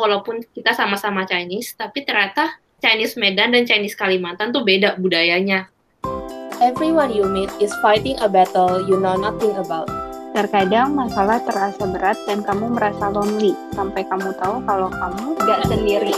walaupun 0.00 0.40
kita 0.56 0.72
sama-sama 0.72 1.28
Chinese, 1.28 1.76
tapi 1.76 2.08
ternyata 2.08 2.56
Chinese 2.80 3.20
Medan 3.20 3.52
dan 3.52 3.68
Chinese 3.68 3.92
Kalimantan 3.92 4.56
tuh 4.56 4.64
beda 4.64 4.96
budayanya. 4.96 5.68
Everyone 6.60 7.12
you 7.12 7.28
meet 7.28 7.52
is 7.60 7.72
fighting 7.84 8.16
a 8.20 8.28
battle 8.28 8.80
you 8.88 8.96
know 8.96 9.16
nothing 9.16 9.52
about. 9.60 9.88
Terkadang 10.32 10.96
masalah 10.96 11.42
terasa 11.44 11.84
berat 11.88 12.16
dan 12.24 12.40
kamu 12.40 12.72
merasa 12.72 13.12
lonely, 13.12 13.52
sampai 13.76 14.04
kamu 14.08 14.32
tahu 14.40 14.62
kalau 14.64 14.88
kamu 14.88 15.26
gak 15.44 15.60
sendiri. 15.68 16.14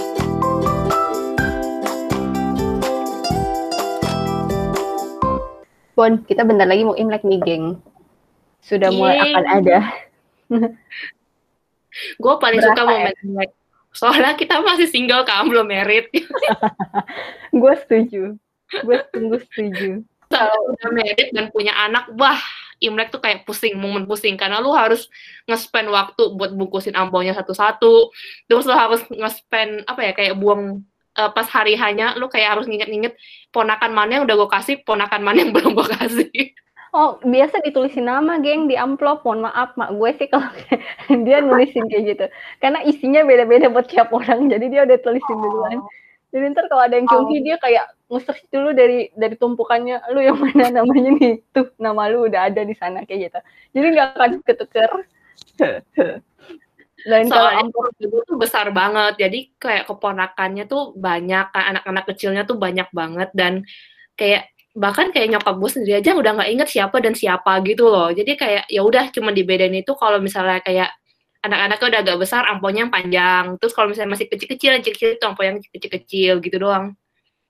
Bon, 5.92 6.18
kita 6.26 6.42
bentar 6.42 6.66
lagi 6.66 6.82
mau 6.82 6.96
Imlek 6.98 7.22
nih, 7.22 7.40
geng. 7.42 7.78
Sudah 8.64 8.90
mulai 8.90 9.18
Yeay. 9.18 9.26
akan 9.30 9.44
ada. 9.46 9.78
Gue 12.22 12.34
paling 12.40 12.60
Berasa 12.60 12.72
suka 12.72 12.82
ya? 12.82 12.88
momen 12.88 13.14
Imlek. 13.22 13.50
Soalnya 13.92 14.32
kita 14.34 14.64
masih 14.64 14.88
single 14.88 15.22
kan, 15.28 15.44
belum 15.46 15.68
married. 15.68 16.08
Gue 17.60 17.74
setuju. 17.84 18.36
Gue 18.82 18.98
sungguh 19.12 19.40
setuju. 19.48 20.00
Kalau 20.32 20.58
udah 20.72 20.88
married 20.96 21.28
dan 21.36 21.52
punya 21.52 21.76
anak, 21.76 22.08
wah, 22.16 22.40
Imlek 22.82 23.12
tuh 23.14 23.20
kayak 23.20 23.44
pusing, 23.44 23.76
momen 23.76 24.08
pusing. 24.08 24.34
Karena 24.40 24.58
lu 24.58 24.72
harus 24.72 25.06
nge-spend 25.44 25.92
waktu 25.92 26.32
buat 26.34 26.56
bungkusin 26.56 26.96
amplopnya 26.96 27.36
satu-satu. 27.36 28.10
Terus 28.48 28.64
lu 28.64 28.74
harus 28.74 29.04
nge-spend, 29.12 29.84
apa 29.84 30.00
ya, 30.08 30.12
kayak 30.16 30.34
buang 30.40 30.82
eh, 31.12 31.30
pas 31.36 31.46
hari 31.52 31.76
hanya, 31.76 32.16
lu 32.16 32.32
kayak 32.32 32.56
harus 32.58 32.66
nginget-nginget 32.66 33.14
ponakan 33.52 33.92
mana 33.92 34.10
yang 34.18 34.24
udah 34.24 34.36
gue 34.40 34.50
kasih, 34.50 34.74
ponakan 34.82 35.20
mana 35.20 35.44
yang 35.44 35.52
belum 35.52 35.76
gue 35.76 35.88
kasih. 36.00 36.32
Oh, 36.92 37.16
biasa 37.24 37.64
ditulisin 37.64 38.04
nama, 38.04 38.36
geng, 38.36 38.68
di 38.68 38.76
amplop. 38.76 39.24
Mohon 39.24 39.48
maaf, 39.48 39.72
mak 39.80 39.96
gue 39.96 40.10
sih 40.20 40.28
kalau 40.28 40.44
dia 41.26 41.40
nulisin 41.40 41.88
kayak 41.88 42.04
gitu. 42.04 42.26
Karena 42.60 42.84
isinya 42.84 43.24
beda-beda 43.24 43.72
buat 43.72 43.88
tiap 43.88 44.12
orang, 44.12 44.52
jadi 44.52 44.64
dia 44.68 44.80
udah 44.84 44.98
tulisin 45.00 45.38
duluan. 45.40 45.80
Jadi 46.36 46.44
ntar 46.52 46.68
kalau 46.68 46.84
ada 46.84 46.96
yang 46.96 47.08
cungki, 47.08 47.44
dia 47.44 47.56
kayak 47.60 47.96
nge-search 48.12 48.44
dulu 48.52 48.76
dari 48.76 49.08
dari 49.16 49.36
tumpukannya, 49.40 50.04
lu 50.12 50.20
yang 50.20 50.36
mana 50.36 50.84
namanya 50.84 51.10
nih, 51.16 51.40
tuh 51.56 51.72
nama 51.80 52.12
lu 52.12 52.28
udah 52.28 52.52
ada 52.52 52.60
di 52.60 52.76
sana 52.76 53.08
kayak 53.08 53.32
gitu. 53.32 53.38
Jadi 53.72 53.86
nggak 53.96 54.08
akan 54.12 54.30
ketuker. 54.44 54.90
Dan 57.02 57.26
kalau 57.26 57.50
Soalnya 57.50 57.88
gue 58.04 58.22
tuh 58.28 58.36
besar 58.36 58.68
banget, 58.70 59.16
jadi 59.16 59.38
kayak 59.56 59.84
keponakannya 59.88 60.64
tuh 60.68 60.92
banyak, 60.92 61.44
kan 61.50 61.64
anak-anak 61.76 62.04
kecilnya 62.14 62.42
tuh 62.44 62.60
banyak 62.60 62.88
banget 62.92 63.28
dan 63.32 63.64
kayak 64.14 64.52
bahkan 64.72 65.12
kayak 65.12 65.36
nyokap 65.36 65.54
gue 65.60 65.70
sendiri 65.70 65.94
aja 66.00 66.16
udah 66.16 66.32
nggak 66.40 66.50
inget 66.52 66.68
siapa 66.72 66.96
dan 67.04 67.12
siapa 67.12 67.60
gitu 67.64 67.88
loh. 67.92 68.08
Jadi 68.12 68.32
kayak 68.40 68.64
ya 68.72 68.80
udah 68.84 69.12
cuma 69.12 69.30
dibedain 69.30 69.74
itu 69.76 69.92
kalau 69.96 70.16
misalnya 70.18 70.64
kayak 70.64 70.90
anak-anaknya 71.44 71.86
udah 71.92 72.00
agak 72.06 72.18
besar, 72.22 72.42
amponya 72.48 72.86
yang 72.88 72.92
panjang. 72.92 73.44
Terus 73.60 73.72
kalau 73.76 73.92
misalnya 73.92 74.10
masih 74.16 74.26
kecil-kecil, 74.30 74.80
kecil-kecil 74.80 75.10
itu 75.18 75.24
ampo 75.26 75.42
yang 75.44 75.58
kecil-kecil 75.60 76.32
gitu 76.40 76.56
doang. 76.56 76.96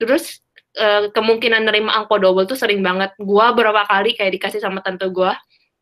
Terus 0.01 0.43
eh, 0.75 1.07
kemungkinan 1.13 1.63
nerima 1.63 1.95
angpo 1.95 2.17
double 2.19 2.49
tuh 2.49 2.57
sering 2.59 2.81
banget. 2.83 3.15
Gua 3.21 3.53
berapa 3.55 3.85
kali 3.87 4.17
kayak 4.17 4.33
dikasih 4.41 4.59
sama 4.59 4.81
tante 4.83 5.07
gua, 5.13 5.37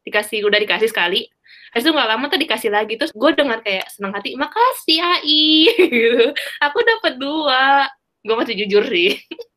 dikasih 0.05 0.45
udah 0.45 0.59
dikasih 0.61 0.91
sekali. 0.91 1.25
Habis 1.71 1.87
itu 1.87 1.91
nggak 1.95 2.09
lama 2.11 2.25
tuh 2.27 2.39
dikasih 2.43 2.69
lagi. 2.71 2.99
Terus 2.99 3.11
gue 3.15 3.31
dengan 3.31 3.63
kayak 3.63 3.87
senang 3.95 4.11
hati, 4.11 4.35
makasih 4.35 4.99
Ai. 4.99 5.71
gitu. 5.79 6.35
Aku 6.59 6.77
dapat 6.83 7.13
dua. 7.15 7.87
Gue 8.27 8.35
masih 8.35 8.55
jujur 8.59 8.83
sih. 8.91 9.15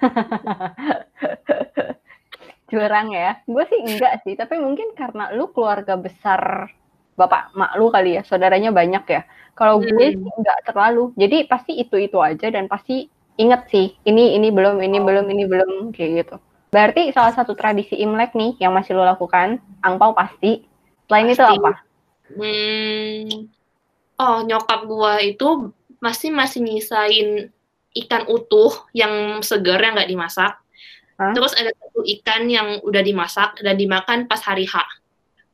curang 2.70 3.14
ya. 3.14 3.38
Gue 3.46 3.64
sih 3.70 3.80
enggak 3.80 4.26
sih, 4.26 4.34
tapi 4.34 4.58
mungkin 4.58 4.92
karena 4.98 5.30
lu 5.34 5.50
keluarga 5.54 5.94
besar 5.96 6.70
bapak 7.16 7.56
mak 7.56 7.72
lu 7.80 7.88
kali 7.88 8.20
ya, 8.20 8.22
saudaranya 8.28 8.70
banyak 8.74 9.04
ya. 9.08 9.22
Kalau 9.56 9.80
gue 9.80 10.06
Hmm. 10.12 10.20
sih 10.20 10.32
enggak 10.40 10.58
terlalu. 10.68 11.16
Jadi 11.16 11.48
pasti 11.48 11.72
itu-itu 11.80 12.18
aja 12.20 12.46
dan 12.52 12.68
pasti 12.68 13.08
inget 13.40 13.68
sih, 13.72 13.96
ini 14.08 14.36
ini 14.36 14.52
belum, 14.52 14.80
ini 14.82 14.98
belum, 15.00 15.26
ini 15.32 15.44
belum 15.48 15.70
kayak 15.96 16.10
gitu. 16.24 16.36
Berarti 16.72 17.14
salah 17.14 17.32
satu 17.32 17.56
tradisi 17.56 17.96
Imlek 17.96 18.36
nih 18.36 18.58
yang 18.60 18.74
masih 18.76 18.98
lo 18.98 19.06
lakukan, 19.06 19.62
angpau 19.80 20.12
pasti. 20.12 20.66
Selain 21.08 21.30
itu 21.30 21.44
apa? 21.44 21.72
Hmm. 22.36 23.48
Oh, 24.18 24.38
nyokap 24.44 24.80
gua 24.88 25.20
itu 25.22 25.72
masih 26.02 26.32
masih 26.32 26.60
nyisain 26.64 27.28
ikan 28.04 28.28
utuh 28.28 28.72
yang 28.92 29.40
segar 29.40 29.80
yang 29.80 29.96
nggak 29.96 30.10
dimasak. 30.10 30.52
Hah? 31.16 31.32
Terus 31.32 31.56
ada 31.56 31.72
satu 31.72 32.04
ikan 32.04 32.44
yang 32.50 32.80
udah 32.84 33.00
dimasak 33.00 33.56
dan 33.64 33.74
dimakan 33.80 34.28
pas 34.28 34.40
hari 34.44 34.68
H. 34.68 34.84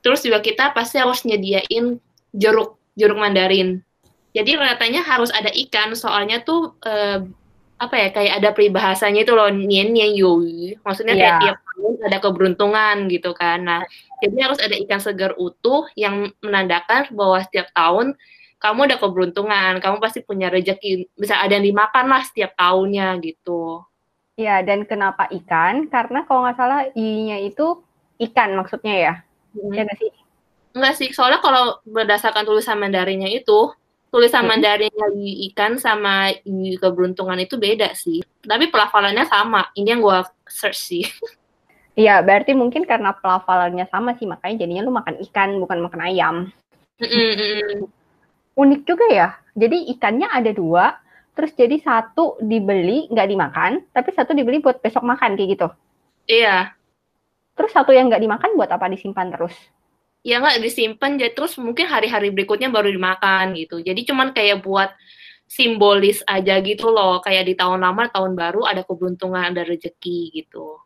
Terus 0.03 0.27
juga 0.27 0.43
kita 0.43 0.75
pasti 0.75 0.99
harus 0.99 1.23
nyediain 1.23 2.03
jeruk, 2.35 2.79
jeruk 2.99 3.19
mandarin. 3.19 3.79
Jadi 4.35 4.57
katanya 4.59 5.07
harus 5.07 5.31
ada 5.31 5.53
ikan, 5.53 5.95
soalnya 5.95 6.43
tuh 6.43 6.75
eh, 6.83 7.23
apa 7.83 7.95
ya 7.99 8.09
kayak 8.15 8.35
ada 8.39 8.51
peribahasanya 8.55 9.27
itu 9.27 9.35
loh 9.35 9.51
nien 9.51 9.91
nien 9.91 10.11
yui. 10.15 10.75
Maksudnya 10.83 11.15
kayak 11.15 11.35
Iya. 11.35 11.43
tiap 11.43 11.59
tahun 11.63 11.93
ada 12.07 12.19
keberuntungan 12.23 12.97
gitu 13.11 13.31
kan. 13.35 13.59
Nah, 13.63 13.81
jadi 14.23 14.51
harus 14.51 14.59
ada 14.63 14.75
ikan 14.87 14.99
segar 15.03 15.35
utuh 15.39 15.87
yang 15.99 16.31
menandakan 16.43 17.11
bahwa 17.15 17.43
setiap 17.43 17.71
tahun 17.75 18.15
kamu 18.63 18.87
ada 18.87 18.97
keberuntungan, 19.03 19.83
kamu 19.83 19.99
pasti 19.99 20.23
punya 20.23 20.47
rezeki, 20.47 21.11
bisa 21.19 21.43
ada 21.43 21.59
yang 21.59 21.67
dimakan 21.67 22.07
lah 22.07 22.23
setiap 22.23 22.55
tahunnya 22.55 23.19
gitu. 23.19 23.83
Ya, 24.39 24.63
dan 24.63 24.87
kenapa 24.87 25.27
ikan? 25.43 25.91
Karena 25.91 26.23
kalau 26.23 26.47
nggak 26.47 26.57
salah 26.57 26.87
i-nya 26.95 27.43
itu 27.43 27.83
ikan 28.31 28.55
maksudnya 28.55 28.95
ya. 28.95 29.15
Hmm. 29.59 29.75
Ya 29.75 29.83
nggak 29.83 29.99
sih? 29.99 30.11
Enggak 30.73 30.95
sih, 30.97 31.09
soalnya 31.11 31.43
kalau 31.43 31.83
berdasarkan 31.85 32.47
tulisan 32.47 32.79
Mandarinnya 32.79 33.29
itu, 33.29 33.75
tulisan 34.15 34.47
Hmm. 34.47 34.57
Mandarinnya 34.57 35.11
i 35.19 35.51
ikan 35.51 35.77
sama 35.77 36.31
i 36.31 36.79
keberuntungan 36.79 37.43
itu 37.43 37.59
beda 37.59 37.93
sih. 37.99 38.23
Tapi 38.47 38.71
pelafalannya 38.71 39.27
sama. 39.27 39.69
Ini 39.75 39.99
yang 39.99 40.01
gua 40.01 40.23
search 40.47 40.79
sih. 40.79 41.05
Iya, 41.93 42.25
berarti 42.25 42.57
mungkin 42.57 42.89
karena 42.89 43.13
pelafalannya 43.13 43.85
sama 43.93 44.17
sih, 44.17 44.25
makanya 44.25 44.65
jadinya 44.65 44.81
lu 44.81 44.97
makan 44.97 45.21
ikan, 45.29 45.61
bukan 45.61 45.77
makan 45.85 46.01
ayam. 46.01 46.37
Mm-mm, 46.97 47.31
mm-mm. 47.37 47.85
Unik 48.59 48.81
juga 48.85 49.07
ya. 49.09 49.29
Jadi 49.57 49.93
ikannya 49.97 50.29
ada 50.29 50.53
dua, 50.53 50.97
terus 51.33 51.53
jadi 51.57 51.77
satu 51.81 52.41
dibeli 52.41 53.09
nggak 53.09 53.29
dimakan, 53.29 53.73
tapi 53.93 54.13
satu 54.13 54.33
dibeli 54.37 54.61
buat 54.61 54.81
besok 54.81 55.05
makan 55.05 55.37
kayak 55.37 55.51
gitu. 55.57 55.69
Iya. 56.29 56.77
Terus 57.57 57.73
satu 57.73 57.93
yang 57.93 58.09
nggak 58.09 58.23
dimakan 58.25 58.51
buat 58.57 58.69
apa 58.73 58.89
disimpan 58.89 59.33
terus? 59.33 59.53
Ya 60.23 60.39
nggak 60.39 60.63
disimpan, 60.63 61.19
jadi 61.19 61.33
terus 61.35 61.59
mungkin 61.59 61.89
hari-hari 61.91 62.31
berikutnya 62.31 62.71
baru 62.71 62.89
dimakan 62.89 63.59
gitu. 63.59 63.83
Jadi 63.83 64.07
cuman 64.07 64.31
kayak 64.33 64.63
buat 64.63 64.93
simbolis 65.51 66.25
aja 66.25 66.57
gitu 66.65 66.89
loh. 66.89 67.21
Kayak 67.21 67.45
di 67.51 67.55
tahun 67.59 67.85
lama, 67.85 68.09
tahun 68.09 68.33
baru 68.33 68.65
ada 68.65 68.87
keberuntungan, 68.87 69.53
ada 69.53 69.67
rezeki 69.69 70.33
gitu. 70.33 70.81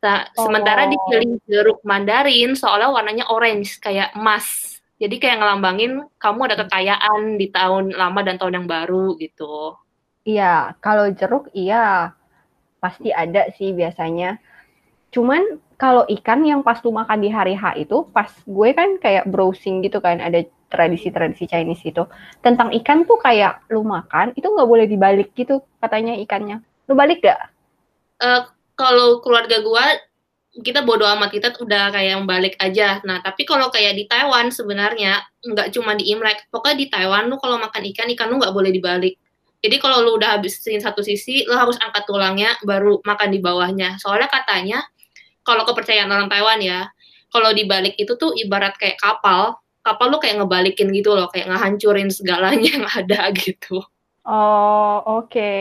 Nah, 0.00 0.24
sementara 0.32 0.88
Oh. 0.88 0.96
dipilih 0.96 1.36
jeruk 1.44 1.84
mandarin 1.84 2.56
soalnya 2.56 2.88
warnanya 2.88 3.28
orange 3.28 3.76
kayak 3.76 4.16
emas. 4.16 4.79
Jadi 5.00 5.16
kayak 5.16 5.40
ngelambangin 5.40 6.04
kamu 6.20 6.40
ada 6.44 6.56
kekayaan 6.60 7.40
di 7.40 7.48
tahun 7.48 7.96
lama 7.96 8.20
dan 8.20 8.36
tahun 8.36 8.62
yang 8.62 8.68
baru 8.68 9.16
gitu. 9.16 9.80
Iya, 10.28 10.76
kalau 10.84 11.08
jeruk 11.08 11.48
iya 11.56 12.12
pasti 12.84 13.08
ada 13.08 13.48
sih 13.56 13.72
biasanya. 13.72 14.36
Cuman 15.08 15.56
kalau 15.80 16.04
ikan 16.04 16.44
yang 16.44 16.60
pas 16.60 16.76
lu 16.84 16.92
makan 16.92 17.24
di 17.24 17.32
hari 17.32 17.56
H 17.56 17.80
itu, 17.80 18.04
pas 18.12 18.28
gue 18.28 18.68
kan 18.76 19.00
kayak 19.00 19.24
browsing 19.32 19.80
gitu 19.80 20.04
kan, 20.04 20.20
ada 20.20 20.44
tradisi-tradisi 20.68 21.48
Chinese 21.48 21.80
itu. 21.88 22.04
Tentang 22.44 22.68
ikan 22.84 23.08
tuh 23.08 23.16
kayak 23.16 23.64
lu 23.72 23.80
makan, 23.80 24.36
itu 24.36 24.44
nggak 24.44 24.68
boleh 24.68 24.84
dibalik 24.84 25.32
gitu 25.32 25.64
katanya 25.80 26.12
ikannya. 26.20 26.60
Lu 26.84 26.92
balik 26.92 27.24
gak? 27.24 27.48
Eh, 28.20 28.42
kalau 28.76 29.24
keluarga 29.24 29.64
gua 29.64 29.84
kita 30.50 30.82
bodo 30.82 31.06
amat 31.06 31.30
kita 31.30 31.54
udah 31.62 31.94
kayak 31.94 32.26
balik 32.26 32.54
aja. 32.58 32.98
Nah, 33.06 33.22
tapi 33.22 33.46
kalau 33.46 33.70
kayak 33.70 33.94
di 33.94 34.04
Taiwan 34.10 34.50
sebenarnya 34.50 35.22
nggak 35.46 35.70
cuma 35.70 35.94
di 35.94 36.10
Imlek. 36.10 36.50
Pokoknya 36.50 36.76
di 36.76 36.86
Taiwan 36.90 37.30
lu 37.30 37.38
kalau 37.38 37.56
makan 37.62 37.86
ikan, 37.94 38.10
ikan 38.10 38.26
lu 38.26 38.42
nggak 38.42 38.50
boleh 38.50 38.74
dibalik. 38.74 39.14
Jadi 39.60 39.76
kalau 39.78 40.02
lu 40.02 40.18
udah 40.18 40.40
habisin 40.40 40.82
satu 40.82 41.04
sisi, 41.06 41.46
lu 41.46 41.54
harus 41.54 41.78
angkat 41.78 42.02
tulangnya 42.08 42.56
baru 42.66 42.98
makan 43.06 43.28
di 43.30 43.38
bawahnya. 43.38 44.00
Soalnya 44.02 44.26
katanya 44.26 44.82
kalau 45.46 45.62
kepercayaan 45.68 46.10
orang 46.10 46.26
Taiwan 46.26 46.58
ya, 46.58 46.90
kalau 47.30 47.54
dibalik 47.54 47.94
itu 47.94 48.18
tuh 48.18 48.34
ibarat 48.34 48.74
kayak 48.74 48.98
kapal. 48.98 49.62
Kapal 49.80 50.12
lu 50.12 50.20
kayak 50.20 50.44
ngebalikin 50.44 50.92
gitu 50.92 51.16
loh, 51.16 51.30
kayak 51.32 51.48
ngehancurin 51.48 52.10
segalanya 52.12 52.68
yang 52.74 52.84
ada 52.90 53.30
gitu. 53.32 53.80
Oh, 54.26 55.24
oke. 55.24 55.54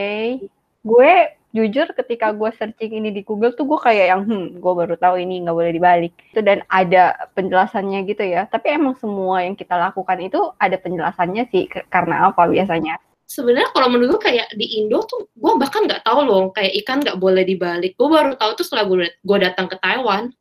Gue 0.84 1.39
jujur 1.50 1.90
ketika 1.98 2.30
gue 2.34 2.50
searching 2.54 3.02
ini 3.02 3.10
di 3.10 3.22
Google 3.26 3.54
tuh 3.58 3.66
gue 3.66 3.80
kayak 3.82 4.06
yang 4.14 4.22
hmm, 4.26 4.62
gue 4.62 4.74
baru 4.74 4.96
tahu 4.98 5.18
ini 5.18 5.42
nggak 5.46 5.58
boleh 5.58 5.74
dibalik. 5.74 6.14
Itu 6.34 6.42
dan 6.46 6.62
ada 6.70 7.30
penjelasannya 7.34 8.06
gitu 8.06 8.24
ya. 8.26 8.46
Tapi 8.46 8.78
emang 8.78 8.96
semua 9.02 9.42
yang 9.42 9.58
kita 9.58 9.74
lakukan 9.78 10.20
itu 10.22 10.40
ada 10.62 10.78
penjelasannya 10.78 11.44
sih 11.50 11.66
karena 11.90 12.30
apa 12.30 12.46
biasanya. 12.50 12.98
sebenarnya 13.30 13.70
kalau 13.78 13.94
menurut 13.94 14.18
gue 14.18 14.22
kayak 14.26 14.50
di 14.58 14.82
Indo 14.82 15.06
tuh 15.06 15.30
gue 15.38 15.54
bahkan 15.62 15.86
nggak 15.86 16.02
tahu 16.02 16.26
loh 16.26 16.50
kayak 16.50 16.74
ikan 16.82 16.98
nggak 17.06 17.22
boleh 17.22 17.46
dibalik 17.46 17.94
gue 17.94 18.10
baru 18.10 18.34
tahu 18.34 18.58
tuh 18.58 18.66
setelah 18.66 18.90
gue 18.90 19.06
gue 19.22 19.38
datang 19.38 19.70
ke 19.70 19.78
Taiwan 19.78 20.34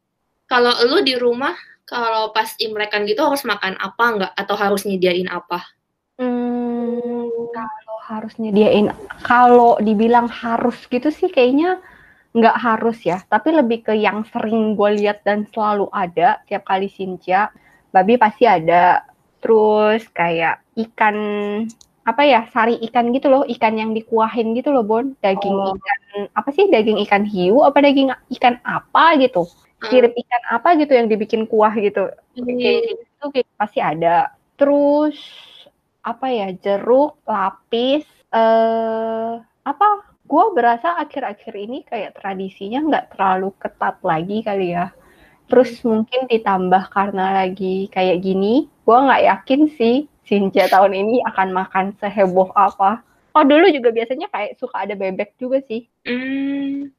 kalau 0.49 0.73
lu 0.89 1.05
di 1.05 1.13
rumah 1.21 1.53
kalau 1.85 2.33
pas 2.33 2.49
imlekan 2.57 3.05
gitu 3.05 3.21
harus 3.21 3.45
makan 3.45 3.77
apa 3.77 4.05
nggak 4.17 4.33
atau 4.41 4.57
harus 4.57 4.89
nyediain 4.89 5.29
apa 5.29 5.61
Hmm, 6.19 7.31
harus 8.09 8.35
nyediain, 8.41 8.89
kalau 9.21 9.77
dibilang 9.79 10.27
harus 10.33 10.81
gitu 10.89 11.13
sih 11.13 11.29
kayaknya 11.29 11.79
nggak 12.33 12.57
harus 12.57 12.99
ya. 13.05 13.21
Tapi 13.29 13.53
lebih 13.53 13.85
ke 13.87 13.95
yang 13.97 14.25
sering 14.33 14.73
gue 14.75 14.91
lihat 14.97 15.23
dan 15.29 15.45
selalu 15.53 15.93
ada 15.93 16.41
tiap 16.49 16.65
kali 16.65 16.89
Sinja, 16.89 17.53
babi 17.93 18.17
pasti 18.17 18.49
ada. 18.49 19.05
Terus 19.45 20.03
kayak 20.11 20.65
ikan 20.75 21.17
apa 22.09 22.23
ya 22.25 22.49
sari 22.49 22.81
ikan 22.89 23.13
gitu 23.13 23.29
loh, 23.29 23.45
ikan 23.45 23.77
yang 23.77 23.93
dikuahin 23.93 24.57
gitu 24.57 24.73
loh 24.73 24.81
Bon, 24.83 25.13
daging 25.21 25.53
Oh. 25.53 25.77
ikan 25.77 26.01
apa 26.33 26.49
sih 26.57 26.65
daging 26.73 26.99
ikan 27.05 27.23
hiu 27.29 27.61
apa 27.63 27.85
daging 27.85 28.09
ikan 28.41 28.57
apa 28.65 29.21
gitu, 29.21 29.45
sirip 29.93 30.17
ikan 30.17 30.43
apa 30.57 30.75
gitu 30.81 30.97
yang 30.97 31.07
dibikin 31.07 31.45
kuah 31.45 31.71
gitu. 31.77 32.09
Kayak 32.35 33.05
gitu 33.05 33.25
kayak 33.31 33.49
pasti 33.61 33.79
ada. 33.85 34.33
Terus 34.57 35.17
apa 36.09 36.27
ya 36.33 36.49
jeruk, 36.57 37.21
lapis, 37.29 38.05
eh 38.33 39.35
apa? 39.65 39.89
Gua 40.29 40.53
berasa 40.53 40.97
akhir-akhir 41.01 41.55
ini 41.57 41.79
kayak 41.89 42.21
tradisinya 42.21 42.81
nggak 42.85 43.07
terlalu 43.17 43.49
ketat 43.61 43.97
lagi 44.05 44.45
kali 44.45 44.77
ya. 44.77 44.93
Terus 45.49 45.81
mungkin 45.85 46.29
ditambah 46.29 46.93
karena 46.93 47.45
lagi 47.45 47.89
kayak 47.89 48.21
gini, 48.21 48.69
gua 48.85 49.09
nggak 49.09 49.25
yakin 49.25 49.61
sih 49.77 49.97
Sinja 50.29 50.69
tahun 50.69 50.93
ini 50.93 51.25
akan 51.25 51.49
makan 51.57 51.87
seheboh 51.97 52.53
apa. 52.53 53.01
Oh 53.33 53.45
dulu 53.49 53.73
juga 53.73 53.89
biasanya 53.89 54.29
kayak 54.29 54.61
suka 54.61 54.85
ada 54.85 54.93
bebek 54.93 55.41
juga 55.41 55.65
sih. 55.65 55.89
Hmm, 56.05 56.93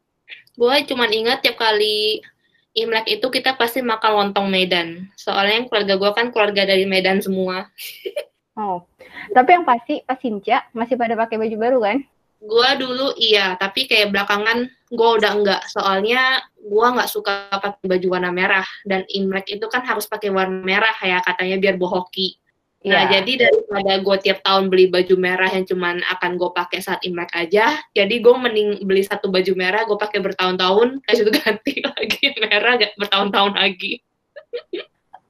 gue 0.58 0.76
cuman 0.90 1.10
ingat 1.14 1.46
tiap 1.46 1.62
kali 1.62 2.26
Imlek 2.74 3.20
itu 3.20 3.28
kita 3.30 3.54
pasti 3.58 3.82
makan 3.86 4.12
lontong 4.14 4.48
Medan. 4.50 5.10
Soalnya 5.18 5.66
keluarga 5.70 5.94
gue 5.98 6.12
kan 6.14 6.28
keluarga 6.34 6.70
dari 6.70 6.90
Medan 6.90 7.22
semua. 7.22 7.66
Oh, 8.60 8.84
tapi 9.32 9.56
yang 9.56 9.64
pasti 9.64 10.04
pas 10.04 10.20
Sinja 10.20 10.68
masih 10.76 11.00
pada 11.00 11.16
pakai 11.16 11.40
baju 11.40 11.56
baru 11.56 11.80
kan? 11.80 11.98
Gue 12.44 12.70
dulu 12.76 13.16
iya, 13.16 13.56
tapi 13.56 13.88
kayak 13.88 14.12
belakangan 14.12 14.68
gue 14.92 15.10
udah 15.16 15.32
enggak. 15.32 15.64
Soalnya 15.72 16.44
gue 16.60 16.88
nggak 16.92 17.08
suka 17.08 17.48
pakai 17.56 17.88
baju 17.88 18.08
warna 18.20 18.36
merah. 18.36 18.68
Dan 18.84 19.08
Imlek 19.16 19.48
itu 19.48 19.64
kan 19.72 19.88
harus 19.88 20.12
pakai 20.12 20.28
warna 20.28 20.60
merah 20.60 20.92
ya 21.00 21.24
katanya 21.24 21.56
biar 21.56 21.80
bohoki. 21.80 22.36
Nah, 22.80 23.12
Iya. 23.12 23.20
jadi 23.20 23.48
daripada 23.48 23.94
gue 24.00 24.16
tiap 24.24 24.40
tahun 24.40 24.72
beli 24.72 24.88
baju 24.88 25.16
merah 25.20 25.52
yang 25.52 25.68
cuman 25.68 26.00
akan 26.16 26.40
gue 26.40 26.50
pakai 26.56 26.80
saat 26.80 27.04
Imlek 27.04 27.28
aja, 27.36 27.76
jadi 27.92 28.16
gue 28.24 28.36
mending 28.40 28.88
beli 28.88 29.04
satu 29.04 29.28
baju 29.28 29.52
merah, 29.60 29.84
gue 29.84 30.00
pakai 30.00 30.24
bertahun-tahun, 30.24 31.04
kayak 31.04 31.20
itu 31.20 31.32
ganti 31.44 31.74
lagi 31.92 32.24
merah 32.40 32.80
gak 32.80 32.96
bertahun-tahun 32.96 33.54
lagi. 33.60 34.00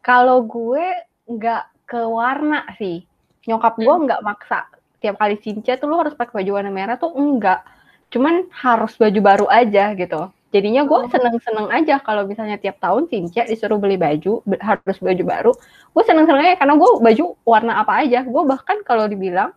Kalau 0.06 0.46
gue 0.46 0.86
nggak 1.26 1.90
ke 1.90 2.02
warna 2.06 2.70
sih. 2.78 3.09
Nyokap 3.48 3.80
gue 3.80 3.96
nggak 4.10 4.22
maksa. 4.26 4.68
Tiap 5.00 5.16
kali 5.16 5.40
Sinja 5.40 5.80
tuh 5.80 5.88
lu 5.88 5.96
harus 5.96 6.12
pakai 6.12 6.44
baju 6.44 6.52
warna 6.60 6.72
merah 6.74 7.00
tuh 7.00 7.16
enggak. 7.16 7.64
Cuman 8.12 8.50
harus 8.52 8.98
baju 9.00 9.20
baru 9.22 9.46
aja 9.48 9.96
gitu. 9.96 10.28
Jadinya 10.50 10.82
gue 10.82 11.00
seneng-seneng 11.14 11.70
aja 11.70 12.02
kalau 12.02 12.26
misalnya 12.26 12.58
tiap 12.58 12.82
tahun 12.82 13.06
Sinja 13.06 13.46
disuruh 13.46 13.78
beli 13.78 14.02
baju, 14.02 14.42
harus 14.60 14.98
baju 14.98 15.24
baru. 15.24 15.52
Gue 15.94 16.04
seneng-seneng 16.04 16.42
aja 16.42 16.56
karena 16.58 16.74
gue 16.74 16.90
baju 17.00 17.26
warna 17.46 17.74
apa 17.80 18.02
aja. 18.02 18.26
Gue 18.26 18.44
bahkan 18.50 18.82
kalau 18.82 19.06
dibilang, 19.06 19.54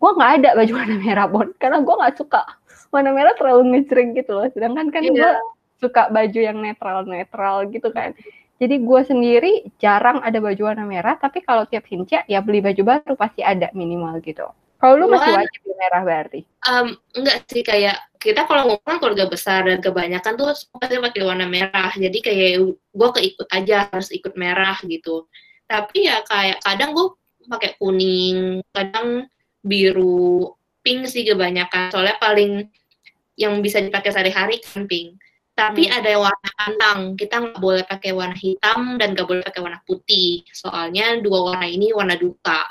gue 0.00 0.10
nggak 0.10 0.30
ada 0.40 0.50
baju 0.56 0.72
warna 0.72 0.96
merah 0.98 1.26
Bon. 1.28 1.48
Karena 1.60 1.78
gue 1.84 1.94
nggak 1.94 2.16
suka. 2.16 2.42
Warna 2.90 3.12
merah 3.12 3.36
terlalu 3.36 3.76
ngejreng 3.76 4.16
gitu 4.16 4.32
loh. 4.40 4.48
Sedangkan 4.50 4.88
kan 4.88 5.04
Iya. 5.04 5.12
gue 5.12 5.30
suka 5.84 6.08
baju 6.08 6.40
yang 6.40 6.58
netral-netral 6.64 7.68
gitu 7.68 7.92
kan. 7.92 8.16
Jadi 8.62 8.78
gue 8.78 9.00
sendiri 9.02 9.52
jarang 9.82 10.22
ada 10.22 10.38
baju 10.38 10.62
warna 10.70 10.86
merah, 10.86 11.18
tapi 11.18 11.42
kalau 11.42 11.66
tiap 11.66 11.82
Hinca 11.90 12.22
ya 12.30 12.38
beli 12.38 12.62
baju 12.62 12.78
baru 12.86 13.18
pasti 13.18 13.42
ada 13.42 13.66
minimal 13.74 14.22
gitu. 14.22 14.46
Kalau 14.78 15.02
lu 15.02 15.10
masih 15.10 15.34
wajib 15.34 15.58
beli 15.66 15.74
merah 15.82 16.02
berarti. 16.06 16.40
Em, 16.70 16.86
enggak 17.18 17.42
sih 17.50 17.62
kayak 17.66 17.98
kita 18.22 18.46
kalau 18.46 18.70
ngomong 18.70 18.98
keluarga 19.02 19.26
besar 19.26 19.66
dan 19.66 19.82
kebanyakan 19.82 20.38
tuh 20.38 20.54
pasti 20.78 20.94
pakai 20.94 21.22
warna 21.26 21.46
merah. 21.50 21.90
Jadi 21.90 22.18
kayak 22.22 22.50
gue 22.70 23.08
keikut 23.18 23.50
aja 23.50 23.90
harus 23.90 24.14
ikut 24.14 24.34
merah 24.38 24.78
gitu. 24.86 25.26
Tapi 25.66 26.06
ya 26.06 26.22
kayak 26.26 26.62
kadang 26.62 26.94
gue 26.94 27.06
pakai 27.46 27.78
kuning, 27.82 28.62
kadang 28.74 29.26
biru, 29.62 30.54
pink 30.82 31.10
sih 31.10 31.26
kebanyakan. 31.26 31.94
Soalnya 31.94 32.18
paling 32.18 32.66
yang 33.38 33.58
bisa 33.62 33.78
dipakai 33.78 34.10
sehari-hari 34.10 34.62
kan 34.62 34.86
pink. 34.90 35.18
Tapi 35.58 35.84
Hmm. 35.84 35.96
ada 36.00 36.12
warna 36.16 36.48
kantang. 36.56 37.00
Kita 37.20 37.34
nggak 37.44 37.60
boleh 37.60 37.84
pakai 37.84 38.10
warna 38.16 38.36
hitam 38.36 38.96
dan 38.96 39.12
nggak 39.12 39.28
boleh 39.28 39.42
pakai 39.44 39.60
warna 39.60 39.80
putih. 39.84 40.48
Soalnya 40.48 41.20
dua 41.20 41.38
warna 41.52 41.68
ini 41.68 41.92
warna 41.92 42.16
duka. 42.16 42.64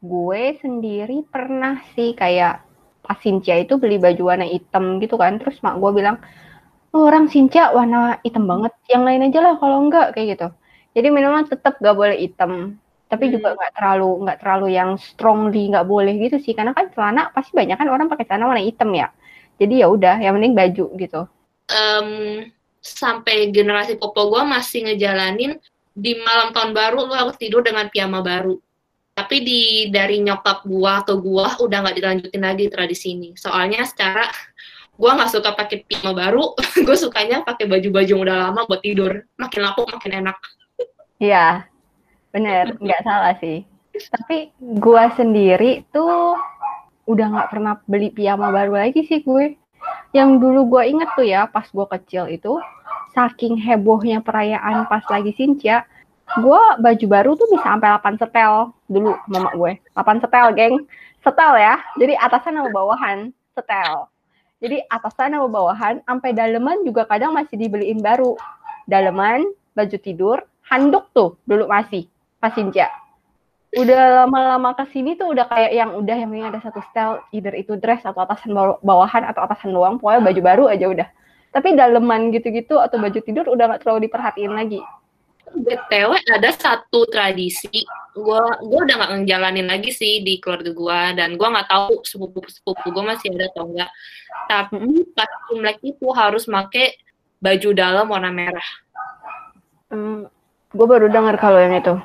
Gue 0.00 0.56
sendiri 0.62 1.26
pernah 1.28 1.82
sih 1.92 2.16
kayak 2.16 2.64
pas 3.04 3.18
Sinca 3.20 3.52
itu 3.58 3.76
beli 3.76 3.96
baju 4.00 4.22
warna 4.32 4.46
hitam 4.48 4.96
gitu 5.02 5.18
kan, 5.20 5.36
terus 5.40 5.58
mak 5.64 5.76
gue 5.82 5.90
bilang, 5.92 6.16
oh, 6.94 7.04
orang 7.10 7.26
Sinca 7.32 7.72
warna 7.76 8.20
hitam 8.24 8.44
banget, 8.48 8.72
yang 8.92 9.02
lain 9.08 9.26
aja 9.28 9.38
lah 9.44 9.54
kalau 9.60 9.76
enggak 9.84 10.14
kayak 10.14 10.28
gitu. 10.38 10.48
Jadi 10.96 11.08
minimal 11.12 11.42
tetap 11.48 11.74
gak 11.82 11.96
boleh 12.00 12.16
hitam, 12.18 12.78
tapi 13.12 13.28
Hmm. 13.28 13.34
juga 13.38 13.48
nggak 13.58 13.72
terlalu 13.76 14.10
nggak 14.24 14.38
terlalu 14.42 14.66
yang 14.78 14.90
strongly 15.00 15.62
nggak 15.72 15.86
boleh 15.88 16.14
gitu 16.24 16.36
sih, 16.44 16.54
karena 16.58 16.72
kan 16.78 16.86
celana 16.94 17.22
pasti 17.34 17.52
banyak 17.58 17.76
kan 17.80 17.88
orang 17.90 18.08
pakai 18.12 18.24
celana 18.28 18.46
warna 18.50 18.62
hitam 18.64 18.90
ya. 18.94 19.08
Jadi 19.60 19.74
ya 19.82 19.86
udah, 19.92 20.16
yang 20.24 20.34
penting 20.38 20.54
baju 20.56 20.84
gitu. 20.98 21.20
Em, 21.70 22.08
sampai 22.80 23.54
generasi 23.54 23.96
popo 23.96 24.28
gue 24.32 24.42
masih 24.44 24.88
ngejalanin 24.88 25.56
di 26.00 26.16
malam 26.22 26.54
tahun 26.54 26.72
baru 26.72 27.04
lu 27.04 27.14
harus 27.14 27.36
tidur 27.36 27.60
dengan 27.60 27.90
piyama 27.90 28.22
baru. 28.22 28.56
Tapi 29.12 29.36
di 29.44 29.62
dari 29.92 30.22
nyokap 30.24 30.64
gua 30.64 31.04
ke 31.04 31.12
gua 31.18 31.58
udah 31.60 31.78
nggak 31.84 31.96
dilanjutin 31.98 32.40
lagi 32.40 32.64
tradisi 32.72 33.12
ini. 33.12 33.36
Soalnya 33.36 33.84
secara 33.84 34.24
gua 34.96 35.18
nggak 35.18 35.30
suka 35.34 35.52
pakai 35.52 35.84
piyama 35.84 36.16
baru, 36.16 36.56
gue 36.86 36.96
sukanya 36.96 37.44
pakai 37.44 37.68
baju-baju 37.68 38.14
udah 38.16 38.36
lama 38.48 38.64
buat 38.64 38.80
tidur. 38.80 39.28
Makin 39.36 39.60
lapuk 39.60 39.92
makin 39.92 40.24
enak. 40.24 40.36
Iya, 41.20 41.68
bener, 42.32 42.80
nggak 42.80 43.02
salah 43.04 43.36
sih. 43.44 43.68
Tapi 43.92 44.56
gua 44.80 45.12
sendiri 45.12 45.84
tuh 45.92 46.38
udah 47.04 47.26
nggak 47.28 47.50
pernah 47.52 47.74
beli 47.84 48.08
piyama 48.14 48.48
baru 48.48 48.78
lagi 48.80 49.04
sih 49.04 49.20
gue. 49.20 49.59
Yang 50.10 50.30
dulu 50.42 50.60
gua 50.66 50.82
inget 50.86 51.10
tuh 51.14 51.26
ya, 51.26 51.46
pas 51.46 51.66
gua 51.70 51.86
kecil 51.86 52.26
itu, 52.30 52.58
saking 53.14 53.58
hebohnya 53.58 54.22
perayaan 54.22 54.86
pas 54.90 55.02
lagi 55.10 55.34
Sinca, 55.34 55.86
gua 56.38 56.78
baju 56.78 57.06
baru 57.10 57.30
tuh 57.34 57.46
bisa 57.50 57.66
sampai 57.66 57.90
8 57.98 58.20
setel 58.22 58.74
dulu 58.90 59.14
mama 59.30 59.50
gue. 59.54 59.72
8 59.94 60.22
setel, 60.22 60.46
geng. 60.54 60.76
Setel 61.22 61.52
ya. 61.58 61.78
Jadi 61.98 62.14
atasan 62.16 62.58
sama 62.58 62.70
bawahan, 62.72 63.18
setel. 63.54 64.08
Jadi 64.60 64.82
atasan 64.90 65.36
sama 65.36 65.48
bawahan, 65.48 66.02
sampai 66.04 66.30
daleman 66.34 66.82
juga 66.82 67.06
kadang 67.06 67.32
masih 67.32 67.56
dibeliin 67.56 68.02
baru. 68.02 68.34
Daleman, 68.90 69.46
baju 69.78 69.96
tidur, 70.02 70.42
handuk 70.66 71.06
tuh 71.14 71.38
dulu 71.46 71.70
masih 71.70 72.06
pas 72.42 72.50
Sinja. 72.54 72.90
Udah 73.70 74.26
lama-lama 74.26 74.74
ke 74.74 74.84
sini 74.90 75.14
tuh 75.14 75.30
udah 75.30 75.46
kayak 75.46 75.70
yang 75.70 75.94
udah 75.94 76.16
yang 76.18 76.30
penting 76.34 76.50
ada 76.50 76.58
satu 76.58 76.82
style, 76.90 77.22
either 77.30 77.54
itu 77.54 77.78
dress 77.78 78.02
atau 78.02 78.26
atasan 78.26 78.50
baw- 78.50 78.82
bawahan 78.82 79.22
atau 79.30 79.46
atasan 79.46 79.70
doang, 79.70 79.98
pokoknya 80.02 80.26
baju 80.26 80.40
baru 80.42 80.64
aja 80.66 80.86
udah. 80.90 81.08
Tapi 81.54 81.78
daleman 81.78 82.34
gitu-gitu 82.34 82.82
atau 82.82 82.98
baju 82.98 83.18
tidur 83.22 83.46
udah 83.46 83.64
nggak 83.70 83.80
terlalu 83.86 84.10
diperhatiin 84.10 84.52
lagi. 84.54 84.82
BTW 85.50 86.14
ada 86.30 86.50
satu 86.54 87.10
tradisi 87.10 87.82
gua 88.14 88.58
gua 88.62 88.86
udah 88.86 88.94
nggak 89.02 89.10
ngejalanin 89.18 89.66
lagi 89.66 89.90
sih 89.90 90.22
di 90.22 90.38
keluarga 90.38 90.70
gua 90.70 91.00
dan 91.10 91.34
gua 91.34 91.58
nggak 91.58 91.66
tahu 91.66 91.94
sepupu 92.06 92.38
sepupu 92.46 92.86
gua 92.94 93.14
masih 93.14 93.34
ada 93.34 93.50
atau 93.50 93.66
enggak 93.66 93.90
tapi 94.46 94.78
pas 95.10 95.26
Imlek 95.50 95.82
itu 95.82 96.06
harus 96.14 96.46
make 96.46 97.02
baju 97.42 97.68
dalam 97.74 98.06
warna 98.06 98.30
merah 98.30 98.68
Hmm, 99.90 100.30
gue 100.70 100.86
baru 100.86 101.10
dengar 101.10 101.34
kalau 101.34 101.58
yang 101.58 101.74
itu. 101.74 101.98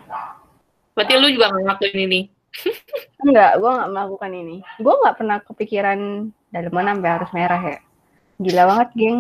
Berarti 0.96 1.14
lu 1.20 1.28
juga 1.30 1.52
nggak 1.52 1.64
ngelakuin 1.64 2.02
ini 2.08 2.22
Enggak, 3.20 3.60
gue 3.60 3.68
nggak 3.68 3.92
melakukan 3.92 4.32
ini. 4.32 4.58
Gue 4.80 4.96
nggak 4.96 5.16
pernah 5.20 5.38
kepikiran 5.44 6.00
daleman 6.56 6.88
sampai 6.88 7.12
harus 7.12 7.32
merah 7.36 7.60
ya. 7.60 7.80
Gila 8.40 8.64
banget, 8.64 8.90
geng. 8.96 9.20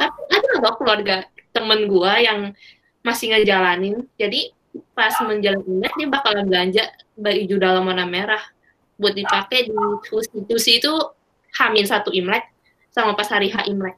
tapi 0.00 0.20
ada 0.28 0.48
nggak 0.60 0.74
keluarga 0.76 1.16
temen 1.56 1.88
gua 1.88 2.20
yang 2.20 2.52
masih 3.00 3.32
ngejalanin 3.32 4.04
jadi 4.20 4.52
pas 4.92 5.14
menjelang 5.24 5.64
Imlek 5.64 5.94
dia 5.96 6.08
bakalan 6.10 6.44
belanja 6.44 6.84
baju 7.16 7.54
dalam 7.56 7.88
warna 7.88 8.04
merah 8.04 8.42
buat 9.00 9.16
dipakai 9.16 9.70
di 9.70 9.74
institusi 10.12 10.82
itu 10.82 10.92
Hamin 11.56 11.88
satu 11.88 12.12
Imlek 12.12 12.44
sama 12.92 13.16
pas 13.16 13.26
hari 13.32 13.48
H 13.48 13.64
Imlek 13.66 13.96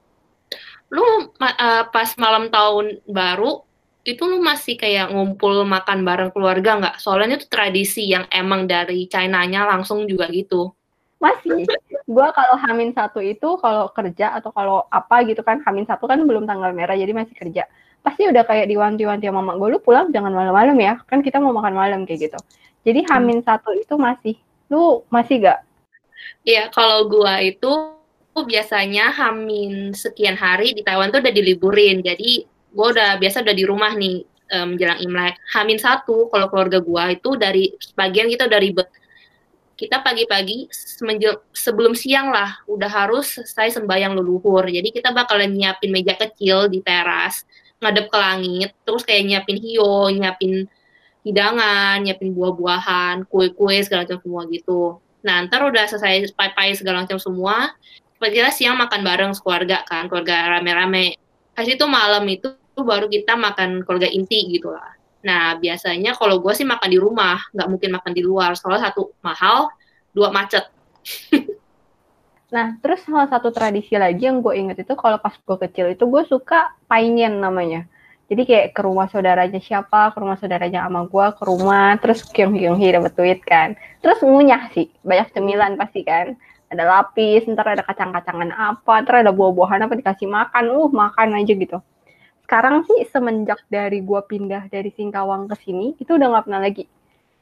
lu 0.94 1.02
eh, 1.42 1.84
pas 1.90 2.08
malam 2.14 2.48
tahun 2.48 3.02
baru 3.10 3.66
itu 4.04 4.22
lu 4.24 4.40
masih 4.40 4.80
kayak 4.80 5.12
ngumpul 5.12 5.64
makan 5.68 6.02
bareng 6.02 6.30
keluarga 6.32 6.80
nggak? 6.80 6.96
Soalnya 7.00 7.36
itu 7.36 7.46
tradisi 7.46 8.08
yang 8.08 8.24
emang 8.32 8.64
dari 8.64 9.04
China-nya 9.06 9.68
langsung 9.68 10.08
juga 10.08 10.28
gitu. 10.32 10.72
Masih. 11.20 11.68
Gue 12.08 12.26
kalau 12.32 12.56
Hamin 12.56 12.96
satu 12.96 13.20
itu 13.20 13.60
kalau 13.60 13.92
kerja 13.92 14.40
atau 14.40 14.50
kalau 14.56 14.88
apa 14.88 15.20
gitu 15.28 15.44
kan 15.44 15.60
Hamin 15.68 15.84
satu 15.84 16.08
kan 16.08 16.20
belum 16.24 16.48
tanggal 16.48 16.72
merah 16.72 16.96
jadi 16.96 17.12
masih 17.12 17.36
kerja. 17.36 17.68
Pasti 18.00 18.24
udah 18.24 18.48
kayak 18.48 18.72
diwanti-wanti 18.72 19.28
sama 19.28 19.44
mama 19.44 19.60
gue 19.60 19.76
lu 19.76 19.78
pulang 19.84 20.08
jangan 20.08 20.32
malam-malam 20.32 20.80
ya 20.80 20.96
kan 21.04 21.20
kita 21.20 21.36
mau 21.36 21.52
makan 21.52 21.76
malam 21.76 22.00
kayak 22.08 22.32
gitu. 22.32 22.38
Jadi 22.88 23.04
Hamin 23.12 23.44
satu 23.44 23.76
itu 23.76 23.92
masih 24.00 24.40
Lu 24.70 25.02
masih 25.10 25.42
gak? 25.42 25.66
Iya, 26.46 26.70
kalau 26.70 27.10
gua 27.10 27.42
itu 27.42 27.98
biasanya 28.30 29.10
hamin 29.10 29.90
sekian 29.92 30.38
hari 30.38 30.72
di 30.72 30.86
Taiwan 30.86 31.10
tuh 31.10 31.18
udah 31.18 31.34
diliburin. 31.34 32.00
Jadi 32.00 32.46
gua 32.74 32.94
udah 32.94 33.10
biasa 33.18 33.42
udah 33.42 33.56
di 33.56 33.64
rumah 33.66 33.92
nih 33.94 34.24
um, 34.54 34.74
menjelang 34.74 35.00
Imlek. 35.02 35.36
Hamin 35.54 35.78
satu 35.78 36.30
kalau 36.30 36.46
keluarga 36.50 36.78
gua 36.82 37.10
itu 37.14 37.34
dari 37.38 37.74
sebagian 37.78 38.30
kita 38.30 38.46
udah 38.50 38.60
ribet. 38.60 38.88
Kita 39.80 40.04
pagi-pagi 40.04 40.68
sebelum 41.56 41.96
siang 41.96 42.28
lah 42.28 42.60
udah 42.68 42.90
harus 42.92 43.40
selesai 43.40 43.80
sembahyang 43.80 44.12
leluhur. 44.12 44.68
Jadi 44.68 44.92
kita 44.92 45.08
bakalan 45.16 45.56
nyiapin 45.56 45.88
meja 45.88 46.12
kecil 46.20 46.68
di 46.68 46.84
teras, 46.84 47.48
ngadep 47.80 48.12
ke 48.12 48.18
langit, 48.20 48.76
terus 48.84 49.08
kayak 49.08 49.24
nyiapin 49.24 49.56
hio, 49.56 50.12
nyiapin 50.12 50.68
hidangan, 51.24 52.04
nyiapin 52.04 52.36
buah-buahan, 52.36 53.24
kue-kue 53.24 53.80
segala 53.80 54.04
macam 54.04 54.20
semua 54.20 54.42
gitu. 54.52 55.00
Nah, 55.24 55.48
ntar 55.48 55.64
udah 55.64 55.88
selesai 55.88 56.32
pai-pai 56.36 56.76
segala 56.76 57.08
macam 57.08 57.16
semua, 57.16 57.72
kita 58.20 58.52
siang 58.52 58.76
makan 58.76 59.00
bareng 59.00 59.32
keluarga 59.40 59.80
kan, 59.88 60.12
keluarga 60.12 60.60
rame-rame. 60.60 61.16
Kasih 61.56 61.80
itu 61.80 61.88
malam 61.88 62.24
itu 62.28 62.52
baru 62.82 63.06
kita 63.06 63.36
makan 63.36 63.82
keluarga 63.84 64.08
inti 64.10 64.46
gitu 64.50 64.72
lah. 64.72 64.96
Nah, 65.20 65.56
biasanya 65.60 66.16
kalau 66.16 66.40
gue 66.40 66.52
sih 66.56 66.64
makan 66.64 66.88
di 66.88 66.98
rumah, 66.98 67.36
nggak 67.52 67.68
mungkin 67.68 67.90
makan 67.92 68.12
di 68.16 68.22
luar. 68.24 68.56
Soalnya 68.56 68.90
satu 68.90 69.12
mahal, 69.20 69.68
dua 70.16 70.32
macet. 70.32 70.64
nah, 72.54 72.74
terus 72.80 73.04
salah 73.04 73.28
satu 73.28 73.52
tradisi 73.52 73.94
lagi 73.96 74.26
yang 74.26 74.40
gue 74.40 74.56
inget 74.56 74.82
itu 74.82 74.94
kalau 74.96 75.20
pas 75.20 75.36
gue 75.36 75.56
kecil 75.68 75.92
itu 75.92 76.04
gue 76.08 76.22
suka 76.26 76.72
painyen 76.88 77.38
namanya 77.38 77.86
jadi 78.30 78.42
kayak 78.46 78.66
ke 78.78 78.80
rumah 78.86 79.10
saudaranya 79.10 79.58
siapa, 79.58 80.14
ke 80.14 80.22
rumah 80.22 80.38
saudaranya 80.38 80.86
sama 80.86 81.02
gue, 81.10 81.26
ke 81.34 81.42
rumah, 81.42 81.98
terus 81.98 82.22
kiong 82.22 82.54
kiong 82.54 82.78
dapat 82.78 83.12
duit 83.18 83.42
kan. 83.42 83.74
Terus 83.98 84.22
ngunyah 84.22 84.70
sih, 84.70 84.86
banyak 85.02 85.34
cemilan 85.34 85.74
pasti 85.74 86.06
kan. 86.06 86.38
Ada 86.70 86.86
lapis, 86.86 87.50
ntar 87.50 87.74
ada 87.74 87.82
kacang-kacangan 87.82 88.54
apa, 88.54 89.02
ntar 89.02 89.26
ada 89.26 89.34
buah-buahan 89.34 89.82
apa 89.82 89.98
dikasih 89.98 90.30
makan, 90.30 90.70
uh 90.70 90.86
makan 90.94 91.42
aja 91.42 91.52
gitu. 91.58 91.82
Sekarang 92.50 92.82
sih 92.82 93.06
semenjak 93.14 93.62
dari 93.70 94.02
gue 94.02 94.20
pindah 94.26 94.66
dari 94.66 94.90
Singkawang 94.90 95.46
ke 95.46 95.54
sini, 95.62 95.94
itu 96.02 96.18
udah 96.18 96.34
nggak 96.34 96.44
pernah 96.50 96.58
lagi. 96.66 96.90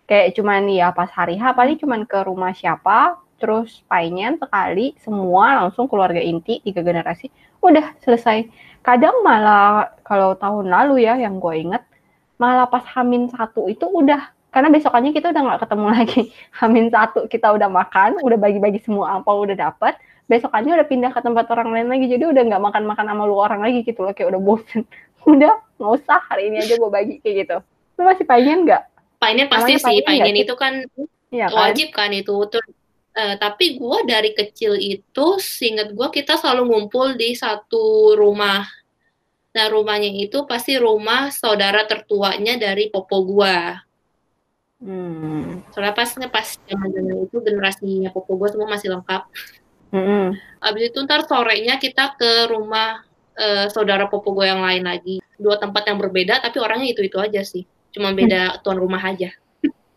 Kayak 0.04 0.36
cuman 0.36 0.68
ya 0.68 0.92
pas 0.92 1.08
hari 1.08 1.40
H 1.40 1.56
paling 1.56 1.80
cuman 1.80 2.04
ke 2.04 2.28
rumah 2.28 2.52
siapa, 2.52 3.16
terus 3.40 3.80
painnya 3.88 4.36
sekali, 4.36 4.92
semua 5.00 5.64
langsung 5.64 5.88
keluarga 5.88 6.20
inti, 6.20 6.60
tiga 6.60 6.84
generasi, 6.84 7.32
udah 7.64 7.96
selesai 8.04 8.52
kadang 8.84 9.20
malah 9.20 9.90
kalau 10.06 10.32
tahun 10.38 10.70
lalu 10.70 11.04
ya 11.04 11.18
yang 11.18 11.42
gue 11.42 11.54
inget 11.56 11.82
malah 12.38 12.70
pas 12.70 12.84
Hamin 12.94 13.28
satu 13.28 13.66
itu 13.66 13.84
udah 13.84 14.30
karena 14.48 14.70
besokannya 14.72 15.12
kita 15.12 15.34
udah 15.34 15.42
nggak 15.44 15.60
ketemu 15.66 15.86
lagi 15.96 16.20
Hamin 16.56 16.86
satu 16.88 17.26
kita 17.26 17.48
udah 17.52 17.68
makan 17.68 18.22
udah 18.22 18.38
bagi-bagi 18.38 18.80
semua 18.86 19.18
apa 19.18 19.28
udah 19.28 19.56
dapet 19.58 19.98
besokannya 20.28 20.76
udah 20.76 20.88
pindah 20.88 21.10
ke 21.10 21.20
tempat 21.24 21.48
orang 21.50 21.72
lain 21.72 21.88
lagi 21.88 22.04
jadi 22.06 22.28
udah 22.28 22.42
nggak 22.44 22.62
makan-makan 22.62 23.06
sama 23.08 23.22
lu 23.24 23.36
orang 23.40 23.64
lagi 23.64 23.80
gitu 23.82 24.04
loh 24.04 24.12
kayak 24.12 24.30
udah 24.32 24.42
bosen. 24.42 24.84
Udah 25.28 25.60
nggak 25.76 25.92
usah 25.98 26.24
hari 26.30 26.48
ini 26.48 26.62
aja 26.62 26.78
gue 26.78 26.88
bagi 26.88 27.20
kayak 27.20 27.34
gitu. 27.44 27.56
Lu 28.00 28.06
masih 28.06 28.24
pengen 28.24 28.64
nggak? 28.64 28.82
Pengen 29.18 29.46
pasti 29.50 29.76
sih 29.76 30.00
pengen 30.00 30.40
itu 30.40 30.54
kan, 30.56 30.86
ya, 31.28 31.50
kan? 31.52 31.68
wajib 31.68 31.92
kan 31.92 32.14
itu. 32.14 32.32
Tuh 32.48 32.62
Uh, 33.18 33.34
tapi 33.34 33.74
gue 33.74 33.98
dari 34.06 34.30
kecil 34.30 34.78
itu, 34.78 35.26
seinget 35.42 35.90
gue 35.90 36.06
kita 36.14 36.38
selalu 36.38 36.70
ngumpul 36.70 37.18
di 37.18 37.34
satu 37.34 38.14
rumah. 38.14 38.62
Nah, 39.58 39.66
rumahnya 39.74 40.14
itu 40.14 40.46
pasti 40.46 40.78
rumah 40.78 41.34
saudara 41.34 41.82
tertuanya 41.82 42.54
dari 42.54 42.94
popo 42.94 43.26
gua. 43.26 43.80
Hmm. 44.78 45.66
Soalnya 45.74 45.98
pas 45.98 46.10
pas 46.30 46.48
zaman 46.62 47.26
itu 47.26 47.36
generasinya 47.42 48.14
popo 48.14 48.38
gua 48.38 48.54
semua 48.54 48.70
masih 48.70 48.94
lengkap. 48.94 49.26
Hmm. 49.88 50.36
Abis 50.60 50.92
itu 50.92 50.98
ntar 51.04 51.24
sorenya 51.24 51.80
kita 51.80 52.18
ke 52.18 52.52
rumah 52.52 53.02
uh, 53.38 53.66
saudara 53.72 54.04
popo 54.06 54.36
gua 54.36 54.52
yang 54.52 54.62
lain 54.62 54.84
lagi. 54.84 55.22
Dua 55.38 55.56
tempat 55.56 55.88
yang 55.88 55.96
berbeda 55.96 56.44
tapi 56.44 56.60
orangnya 56.60 56.92
itu 56.92 57.06
itu 57.06 57.16
aja 57.16 57.40
sih. 57.44 57.64
Cuma 57.94 58.12
beda 58.12 58.58
hmm. 58.58 58.60
tuan 58.62 58.78
rumah 58.78 59.00
aja. 59.00 59.32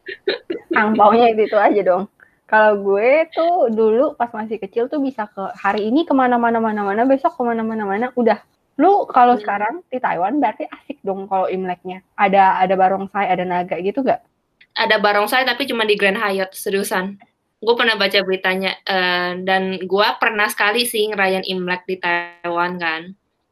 Angpaunya 0.75 1.35
itu 1.35 1.51
itu 1.51 1.57
aja 1.59 1.81
dong. 1.83 2.05
Kalau 2.51 2.83
gue 2.83 3.31
tuh 3.31 3.71
dulu 3.71 4.11
pas 4.19 4.27
masih 4.35 4.59
kecil 4.59 4.91
tuh 4.91 4.99
bisa 4.99 5.23
ke 5.31 5.39
hari 5.55 5.87
ini 5.87 6.03
ke 6.03 6.11
mana-mana 6.11 6.59
mana-mana, 6.59 7.07
besok 7.07 7.39
ke 7.39 7.47
mana-mana 7.47 7.87
mana, 7.87 8.11
udah 8.11 8.43
Lu 8.81 9.05
kalau 9.09 9.35
hmm. 9.35 9.41
sekarang 9.45 9.73
di 9.93 10.01
Taiwan 10.01 10.41
berarti 10.41 10.65
asik 10.65 11.05
dong 11.05 11.29
kalau 11.29 11.45
Imleknya. 11.45 12.01
Ada 12.17 12.63
ada 12.65 12.73
barongsai, 12.73 13.29
ada 13.29 13.45
naga 13.45 13.77
gitu 13.77 14.01
gak? 14.01 14.25
Ada 14.73 14.97
barongsai 14.97 15.43
tapi 15.43 15.67
cuma 15.67 15.85
di 15.85 15.93
Grand 15.93 16.17
Hyatt, 16.17 16.55
seriusan. 16.57 17.19
Gue 17.61 17.75
pernah 17.77 17.93
baca 17.93 18.19
beritanya 18.25 18.73
uh, 18.89 19.37
dan 19.45 19.77
gue 19.77 20.07
pernah 20.17 20.49
sekali 20.49 20.89
sih 20.89 21.05
ngerayain 21.13 21.45
Imlek 21.45 21.85
di 21.85 22.01
Taiwan 22.01 22.81
kan. 22.81 23.01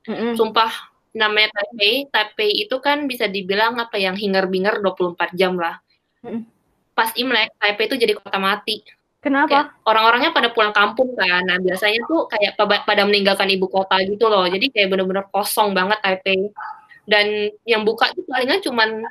Mm-hmm. 0.10 0.34
Sumpah 0.34 0.72
namanya 1.14 1.54
Taipei, 1.54 2.10
Taipei 2.10 2.52
itu 2.66 2.76
kan 2.82 3.06
bisa 3.06 3.30
dibilang 3.30 3.78
apa 3.78 4.02
yang 4.02 4.18
hingar-bingar 4.18 4.82
24 4.82 5.38
jam 5.38 5.54
lah. 5.62 5.78
Mm-hmm. 6.26 6.42
Pas 6.98 7.14
Imlek, 7.14 7.54
Taipei 7.62 7.86
itu 7.86 7.96
jadi 8.02 8.18
kota 8.18 8.42
mati 8.42 8.82
Kenapa? 9.20 9.76
Orang-orangnya 9.84 10.32
pada 10.32 10.48
pulang 10.56 10.72
kampung 10.72 11.12
kan. 11.20 11.44
Nah, 11.44 11.60
biasanya 11.60 12.08
tuh 12.08 12.32
kayak 12.32 12.56
pada 12.88 13.04
meninggalkan 13.04 13.52
ibu 13.52 13.68
kota 13.68 14.00
gitu 14.08 14.32
loh. 14.32 14.48
Jadi 14.48 14.72
kayak 14.72 14.88
bener-bener 14.96 15.28
kosong 15.28 15.76
banget 15.76 16.00
Taipei. 16.00 16.48
Dan 17.04 17.52
yang 17.68 17.84
buka 17.84 18.08
itu 18.16 18.24
palingan 18.24 18.64
cuman 18.64 19.04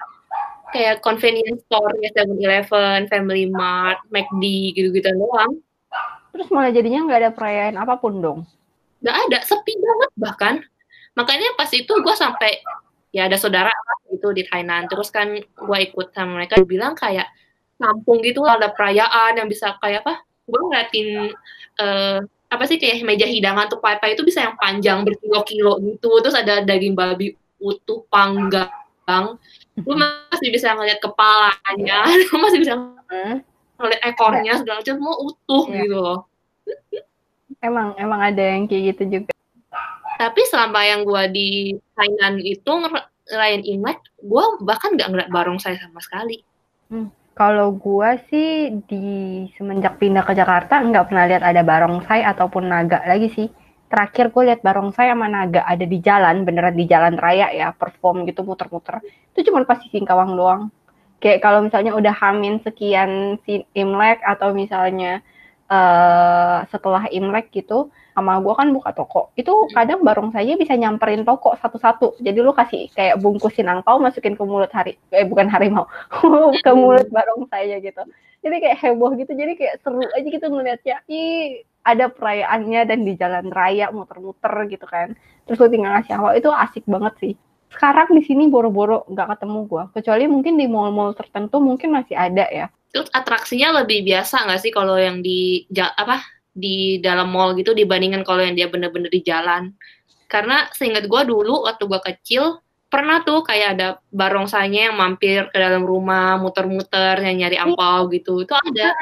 kayak 0.74 1.00
convenience 1.00 1.64
store 1.66 1.94
ya 2.02 2.10
7-Eleven, 2.12 3.08
Family 3.08 3.48
Mart, 3.48 4.02
McD 4.12 4.74
gitu-gitu 4.76 5.08
doang. 5.16 5.60
Terus 6.34 6.48
malah 6.52 6.70
jadinya 6.70 7.08
nggak 7.08 7.20
ada 7.24 7.30
perayaan 7.32 7.76
apa 7.80 7.94
pun 7.96 8.20
dong? 8.20 8.40
Nggak 9.00 9.16
ada, 9.28 9.38
sepi 9.46 9.74
banget 9.78 10.10
bahkan. 10.18 10.54
Makanya 11.16 11.56
pas 11.58 11.70
itu 11.74 11.90
gue 11.90 12.14
sampai 12.14 12.62
ya 13.10 13.26
ada 13.26 13.40
saudara 13.40 13.72
gitu 14.12 14.30
di 14.36 14.46
Thailand. 14.46 14.86
Terus 14.86 15.08
kan 15.08 15.34
gue 15.34 15.78
ikut 15.82 16.14
sama 16.14 16.42
mereka 16.42 16.60
bilang 16.62 16.94
kayak 16.94 17.26
kampung 17.78 18.20
gitu 18.26 18.42
ada 18.44 18.74
perayaan 18.74 19.38
yang 19.38 19.46
bisa 19.46 19.78
kayak 19.78 20.02
apa 20.02 20.26
gue 20.48 20.60
ngeliatin 20.66 21.08
uh, 21.78 22.18
apa 22.48 22.64
sih 22.64 22.80
kayak 22.80 23.04
meja 23.04 23.28
hidangan 23.28 23.68
tuh 23.68 23.78
pai 23.78 24.00
itu 24.16 24.24
bisa 24.24 24.42
yang 24.48 24.56
panjang 24.58 25.04
berkilo-kilo 25.04 25.78
gitu 25.84 26.10
terus 26.24 26.34
ada 26.34 26.64
daging 26.64 26.96
babi 26.96 27.36
utuh 27.60 28.02
panggang 28.10 29.36
lu 29.84 29.94
masih 29.94 30.48
bisa 30.50 30.74
ngeliat 30.74 30.98
kepalanya 30.98 31.98
lu 32.32 32.36
masih 32.42 32.58
bisa 32.62 32.74
ngeliat 33.78 34.00
ekornya 34.02 34.52
segala 34.58 34.82
macam 34.82 34.94
semua 34.98 35.14
utuh 35.22 35.64
ya. 35.70 35.82
gitu 35.84 35.98
loh 35.98 36.18
emang 37.62 37.94
emang 37.98 38.20
ada 38.22 38.42
yang 38.42 38.66
kayak 38.66 38.94
gitu 38.94 39.22
juga 39.22 39.32
tapi 40.18 40.42
selama 40.50 40.82
yang 40.82 41.06
gue 41.06 41.22
di 41.30 41.48
Thailand 41.94 42.42
itu 42.42 42.70
ngerayain 43.30 43.62
Imlek 43.62 43.98
gue 44.18 44.44
bahkan 44.66 44.94
nggak 44.98 45.08
ngeliat 45.14 45.30
barong 45.30 45.62
saya 45.62 45.78
sama 45.78 46.02
sekali 46.02 46.42
hmm. 46.90 47.18
Kalau 47.38 47.70
gua 47.70 48.18
sih 48.26 48.82
di 48.90 49.46
semenjak 49.54 50.02
pindah 50.02 50.26
ke 50.26 50.34
Jakarta 50.34 50.82
nggak 50.82 51.06
pernah 51.06 51.30
lihat 51.30 51.46
ada 51.46 51.62
barongsai 51.62 52.26
ataupun 52.26 52.66
naga 52.66 52.98
lagi 53.06 53.30
sih. 53.30 53.46
Terakhir 53.88 54.28
gue 54.28 54.42
lihat 54.52 54.60
barongsai 54.60 55.08
sama 55.08 55.32
naga 55.32 55.64
ada 55.64 55.84
di 55.88 55.98
jalan, 56.04 56.44
beneran 56.44 56.76
di 56.76 56.84
jalan 56.84 57.16
raya 57.16 57.48
ya, 57.56 57.72
perform 57.72 58.28
gitu 58.28 58.44
muter-muter. 58.44 59.00
Itu 59.32 59.48
cuma 59.48 59.64
pas 59.64 59.80
di 59.80 59.88
Singkawang 59.88 60.36
doang. 60.36 60.62
Kayak 61.18 61.40
kalau 61.42 61.64
misalnya 61.64 61.96
udah 61.96 62.14
hamin 62.14 62.60
sekian 62.62 63.40
si 63.42 63.64
Imlek 63.72 64.22
atau 64.22 64.52
misalnya 64.52 65.24
uh, 65.72 66.62
setelah 66.68 67.08
Imlek 67.08 67.48
gitu, 67.50 67.88
sama 68.12 68.42
gue 68.42 68.54
kan 68.54 68.68
buka 68.74 68.90
toko. 68.92 69.30
Itu 69.38 69.70
kadang 69.70 70.02
barong 70.02 70.34
saja 70.34 70.58
bisa 70.58 70.74
nyamperin 70.74 71.22
toko 71.22 71.54
satu-satu. 71.56 72.18
Jadi 72.18 72.38
lu 72.42 72.50
kasih 72.50 72.90
kayak 72.92 73.22
bungkusin 73.22 73.70
angpau 73.70 74.02
masukin 74.02 74.34
ke 74.34 74.42
mulut 74.42 74.70
hari 74.74 74.98
eh 75.14 75.24
bukan 75.24 75.46
harimau, 75.48 75.86
ke 76.64 76.72
mulut 76.74 77.08
barong 77.08 77.46
saya 77.46 77.78
gitu. 77.78 78.02
Jadi 78.38 78.56
kayak 78.62 78.78
heboh 78.78 79.12
gitu. 79.18 79.32
Jadi 79.34 79.52
kayak 79.58 79.74
seru 79.82 80.02
aja 80.02 80.28
gitu 80.28 80.46
ngeliatnya. 80.46 80.96
Ih, 81.10 81.66
ada 81.82 82.12
perayaannya 82.12 82.80
dan 82.84 83.00
di 83.02 83.12
jalan 83.16 83.48
raya 83.48 83.88
muter-muter 83.88 84.52
gitu 84.68 84.84
kan. 84.84 85.16
Terus 85.48 85.58
lu 85.58 85.68
tinggal 85.72 85.96
ngasih 85.96 86.14
awal 86.20 86.36
itu 86.36 86.50
asik 86.52 86.84
banget 86.84 87.14
sih. 87.18 87.34
Sekarang 87.68 88.08
di 88.12 88.22
sini 88.24 88.48
boro-boro 88.48 89.08
nggak 89.08 89.36
ketemu 89.36 89.58
gue. 89.68 89.84
Kecuali 90.00 90.24
mungkin 90.28 90.54
di 90.60 90.66
mall-mall 90.68 91.16
tertentu 91.16 91.60
mungkin 91.60 91.92
masih 91.96 92.16
ada 92.16 92.44
ya. 92.48 92.66
Terus 92.92 93.08
atraksinya 93.12 93.84
lebih 93.84 94.04
biasa 94.04 94.48
nggak 94.48 94.60
sih 94.64 94.72
kalau 94.72 94.96
yang 94.96 95.20
di 95.20 95.68
apa 95.76 96.24
di 96.52 96.98
dalam 96.98 97.28
mall 97.30 97.52
gitu 97.54 97.76
dibandingkan 97.76 98.24
kalau 98.24 98.40
yang 98.40 98.56
dia 98.56 98.68
bener-bener 98.68 99.12
di 99.12 99.20
jalan. 99.20 99.72
Karena 100.28 100.68
seingat 100.76 101.08
gue 101.08 101.22
dulu 101.24 101.64
waktu 101.64 101.84
gue 101.88 102.00
kecil 102.04 102.60
pernah 102.88 103.20
tuh 103.20 103.44
kayak 103.44 103.68
ada 103.76 103.88
barongsanya 104.08 104.90
yang 104.90 104.96
mampir 104.96 105.44
ke 105.52 105.56
dalam 105.56 105.84
rumah 105.84 106.40
muter-muter 106.40 107.20
yang 107.20 107.44
nyari 107.44 107.56
ampau 107.60 108.08
gitu 108.08 108.42
itu 108.42 108.52
ada. 108.56 108.92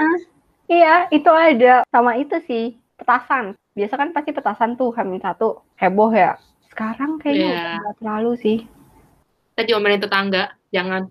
Iya 0.66 1.06
itu 1.14 1.30
ada 1.30 1.86
sama 1.86 2.18
itu 2.18 2.36
sih 2.46 2.74
petasan. 2.98 3.54
Biasa 3.78 3.94
kan 3.94 4.10
pasti 4.10 4.30
petasan 4.34 4.74
tuh 4.74 4.90
hamil 4.98 5.22
satu 5.22 5.62
heboh 5.78 6.10
ya. 6.10 6.34
Sekarang 6.70 7.22
kayaknya 7.22 7.78
yeah. 7.80 7.94
terlalu 8.02 8.34
sih. 8.36 8.58
Kita 9.54 9.62
diomelin 9.72 10.02
tetangga, 10.02 10.52
jangan. 10.68 11.08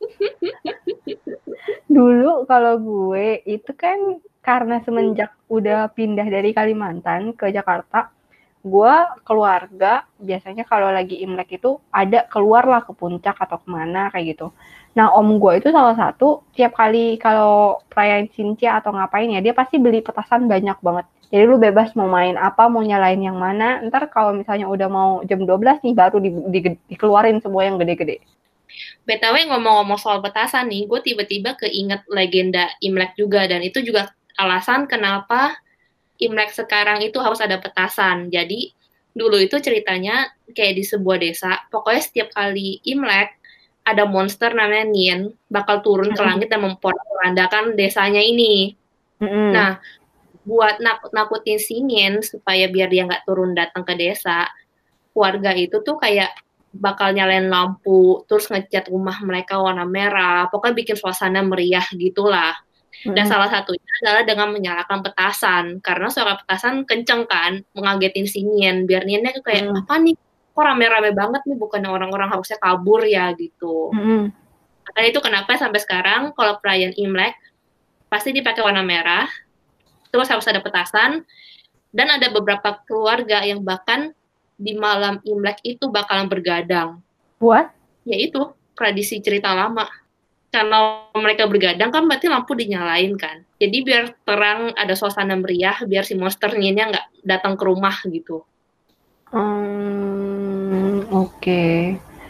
Dulu 1.94 2.46
kalau 2.48 2.80
gue 2.80 3.42
itu 3.44 3.74
kan 3.76 4.22
karena 4.40 4.80
semenjak 4.80 5.34
udah 5.52 5.92
pindah 5.92 6.24
dari 6.24 6.56
Kalimantan 6.56 7.36
ke 7.36 7.52
Jakarta, 7.52 8.08
gue 8.68 8.94
keluarga 9.24 10.04
biasanya 10.20 10.68
kalau 10.68 10.92
lagi 10.92 11.18
Imlek 11.24 11.58
itu 11.58 11.80
ada 11.88 12.28
keluar 12.28 12.68
lah 12.68 12.84
ke 12.84 12.92
puncak 12.92 13.34
atau 13.40 13.56
ke 13.56 13.68
mana 13.68 14.12
kayak 14.12 14.36
gitu. 14.36 14.52
Nah 14.92 15.08
om 15.16 15.40
gue 15.40 15.52
itu 15.58 15.72
salah 15.72 15.96
satu 15.96 16.44
tiap 16.52 16.76
kali 16.76 17.16
kalau 17.16 17.80
perayaan 17.88 18.28
Cincia 18.30 18.76
atau 18.76 18.92
ngapain 18.92 19.32
ya 19.32 19.40
dia 19.40 19.56
pasti 19.56 19.80
beli 19.80 20.04
petasan 20.04 20.44
banyak 20.46 20.76
banget. 20.84 21.06
Jadi 21.28 21.44
lu 21.44 21.60
bebas 21.60 21.92
mau 21.92 22.08
main 22.08 22.40
apa, 22.40 22.72
mau 22.72 22.80
nyalain 22.80 23.20
yang 23.20 23.36
mana. 23.36 23.84
Ntar 23.84 24.08
kalau 24.08 24.32
misalnya 24.32 24.64
udah 24.64 24.88
mau 24.88 25.10
jam 25.28 25.44
12 25.44 25.84
nih 25.84 25.92
baru 25.92 26.16
di, 26.24 26.30
di, 26.48 26.60
dikeluarin 26.88 27.44
semua 27.44 27.68
yang 27.68 27.76
gede-gede. 27.76 28.24
BTW 29.04 29.48
ngomong-ngomong 29.52 30.00
soal 30.00 30.24
petasan 30.24 30.72
nih, 30.72 30.88
gue 30.88 31.00
tiba-tiba 31.04 31.56
keinget 31.56 32.04
legenda 32.08 32.68
Imlek 32.80 33.12
juga 33.16 33.44
dan 33.44 33.60
itu 33.60 33.80
juga 33.84 34.12
alasan 34.40 34.88
kenapa 34.88 35.56
Imlek 36.18 36.50
sekarang 36.50 37.02
itu 37.02 37.22
harus 37.22 37.38
ada 37.38 37.62
petasan. 37.62 38.30
Jadi 38.30 38.74
dulu 39.14 39.38
itu 39.38 39.58
ceritanya 39.58 40.30
kayak 40.54 40.74
di 40.78 40.84
sebuah 40.86 41.18
desa, 41.18 41.58
pokoknya 41.70 42.02
setiap 42.02 42.28
kali 42.34 42.78
Imlek 42.86 43.38
ada 43.88 44.04
monster 44.04 44.52
namanya 44.52 44.86
Nien 44.86 45.20
bakal 45.48 45.80
turun 45.80 46.12
ke 46.12 46.20
langit 46.20 46.52
dan 46.52 46.60
memporak-porandakan 46.62 47.72
desanya 47.74 48.20
ini. 48.20 48.76
Mm-hmm. 49.18 49.50
Nah, 49.50 49.80
buat 50.44 50.78
nakut-nakutin 50.78 51.56
si 51.56 51.80
Nien 51.80 52.20
supaya 52.20 52.68
biar 52.68 52.92
dia 52.92 53.08
nggak 53.08 53.24
turun 53.24 53.56
datang 53.56 53.82
ke 53.88 53.96
desa, 53.96 54.44
keluarga 55.16 55.56
itu 55.56 55.80
tuh 55.80 55.96
kayak 55.96 56.36
bakal 56.68 57.16
nyalain 57.16 57.48
lampu, 57.48 58.22
terus 58.28 58.52
ngecat 58.52 58.92
rumah 58.92 59.16
mereka 59.24 59.56
warna 59.56 59.88
merah, 59.88 60.46
pokoknya 60.52 60.76
bikin 60.84 60.96
suasana 61.00 61.40
meriah 61.40 61.84
gitulah. 61.96 62.54
Dan 63.06 63.14
Mm-mm. 63.14 63.30
salah 63.30 63.46
satunya 63.46 63.92
adalah 64.02 64.22
dengan 64.26 64.48
menyalakan 64.50 65.06
petasan, 65.06 65.64
karena 65.78 66.10
suara 66.10 66.34
petasan 66.34 66.82
kenceng 66.82 67.30
kan, 67.30 67.62
mengagetin 67.70 68.26
si 68.26 68.42
Nien, 68.42 68.90
biar 68.90 69.06
Niennya 69.06 69.38
tuh 69.38 69.44
kayak, 69.46 69.70
Mm. 69.70 69.78
apa 69.86 69.94
nih, 70.02 70.14
kok 70.50 70.64
rame-rame 70.66 71.10
banget 71.14 71.42
nih, 71.46 71.54
bukan 71.54 71.82
orang-orang 71.86 72.26
harusnya 72.34 72.58
kabur 72.58 73.06
ya, 73.06 73.30
gitu. 73.38 73.94
Mm-mm. 73.94 74.34
Makanya 74.90 75.08
itu 75.14 75.20
kenapa 75.22 75.54
sampai 75.54 75.78
sekarang, 75.78 76.34
kalau 76.34 76.58
perayaan 76.58 76.96
Imlek, 76.98 77.38
pasti 78.10 78.34
dipakai 78.34 78.66
warna 78.66 78.82
merah, 78.82 79.30
terus 80.10 80.26
harus 80.26 80.48
ada 80.50 80.58
petasan, 80.58 81.22
dan 81.94 82.08
ada 82.10 82.26
beberapa 82.34 82.82
keluarga 82.82 83.46
yang 83.46 83.62
bahkan 83.62 84.10
di 84.58 84.74
malam 84.74 85.22
Imlek 85.22 85.62
itu 85.62 85.86
bakalan 85.86 86.26
bergadang. 86.26 86.98
Buat? 87.38 87.70
Yaitu 88.02 88.42
tradisi 88.74 89.22
cerita 89.22 89.54
lama. 89.54 89.86
Karena 90.48 91.04
mereka 91.12 91.44
bergadang 91.44 91.92
kan 91.92 92.08
berarti 92.08 92.26
lampu 92.32 92.56
dinyalain 92.56 93.12
kan. 93.20 93.44
Jadi 93.60 93.76
biar 93.84 94.16
terang, 94.24 94.72
ada 94.72 94.96
suasana 94.96 95.36
meriah, 95.36 95.76
biar 95.84 96.08
si 96.08 96.16
monsternya 96.16 96.88
nggak 96.88 97.06
datang 97.26 97.54
ke 97.58 97.64
rumah 97.68 97.96
gitu. 98.08 98.48
Hmm, 99.28 101.04
oke. 101.12 101.64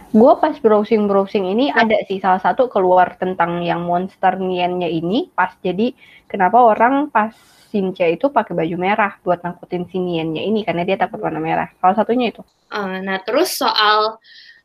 Gue 0.08 0.32
pas 0.40 0.56
browsing-browsing 0.56 1.44
ini 1.52 1.68
ada 1.68 2.00
sih 2.08 2.18
salah 2.18 2.40
satu 2.40 2.66
keluar 2.72 3.14
tentang 3.20 3.60
yang 3.60 3.84
monster 3.84 4.40
ini 4.40 5.28
pas 5.36 5.52
jadi 5.60 5.92
kenapa 6.24 6.58
orang 6.64 7.12
pas 7.12 7.36
Sinca 7.68 8.08
itu 8.08 8.32
pakai 8.32 8.56
baju 8.56 8.76
merah 8.80 9.20
buat 9.20 9.44
nangkutin 9.44 9.84
si 9.92 10.00
niennya 10.00 10.40
ini 10.40 10.64
karena 10.64 10.88
dia 10.88 10.96
takut 10.96 11.20
warna 11.20 11.36
merah. 11.36 11.68
Salah 11.76 12.00
satunya 12.00 12.32
itu. 12.32 12.40
Uh, 12.72 13.04
nah 13.04 13.20
terus 13.20 13.52
soal 13.60 14.16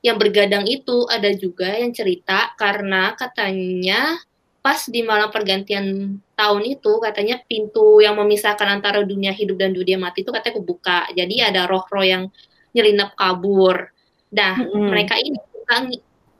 yang 0.04 0.20
bergadang 0.20 0.68
itu 0.68 1.08
ada 1.08 1.32
juga 1.32 1.80
yang 1.80 1.96
cerita 1.96 2.52
karena 2.60 3.16
katanya 3.16 4.20
pas 4.60 4.88
di 4.88 5.00
malam 5.04 5.32
pergantian 5.32 6.20
tahun 6.36 6.64
itu 6.68 7.00
katanya 7.00 7.40
pintu 7.48 8.04
yang 8.04 8.20
memisahkan 8.20 8.68
antara 8.68 9.04
dunia 9.04 9.32
hidup 9.32 9.60
dan 9.60 9.72
dunia 9.72 9.96
mati 9.96 10.24
itu 10.24 10.32
katanya 10.32 10.60
kebuka. 10.60 11.00
Jadi 11.16 11.36
ada 11.40 11.68
roh-roh 11.68 12.04
yang 12.04 12.28
nyelinap 12.76 13.16
kabur. 13.16 13.92
Nah, 14.32 14.60
Mm-mm. 14.60 14.92
mereka 14.92 15.16
ini 15.20 15.40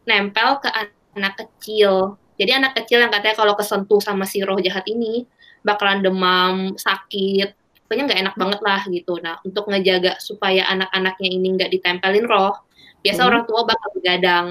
nempel 0.04 0.60
ke 0.60 0.70
anak 1.16 1.34
kecil. 1.40 2.20
Jadi 2.36 2.52
anak 2.52 2.76
kecil 2.80 3.00
yang 3.00 3.12
katanya 3.12 3.36
kalau 3.40 3.56
kesentuh 3.56 4.04
sama 4.04 4.28
si 4.28 4.44
roh 4.44 4.60
jahat 4.60 4.84
ini 4.92 5.24
bakalan 5.64 6.04
demam, 6.04 6.56
sakit, 6.76 7.56
pokoknya 7.88 8.04
nggak 8.10 8.22
enak 8.28 8.36
banget 8.36 8.60
lah 8.60 8.82
gitu. 8.92 9.20
Nah, 9.24 9.40
untuk 9.48 9.72
ngejaga 9.72 10.20
supaya 10.20 10.68
anak-anaknya 10.68 11.30
ini 11.30 11.48
nggak 11.56 11.72
ditempelin 11.72 12.26
roh, 12.28 12.56
biasa 13.04 13.22
Hmm. 13.22 13.30
orang 13.30 13.44
tua 13.44 13.62
bakal 13.68 13.90
begadang. 13.94 14.48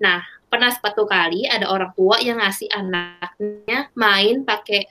Nah, 0.00 0.24
pernah 0.48 0.72
suatu 0.72 1.04
kali 1.06 1.46
ada 1.46 1.68
orang 1.70 1.92
tua 1.94 2.18
yang 2.18 2.40
ngasih 2.40 2.72
anaknya 2.72 3.92
main 3.94 4.42
pakai 4.42 4.88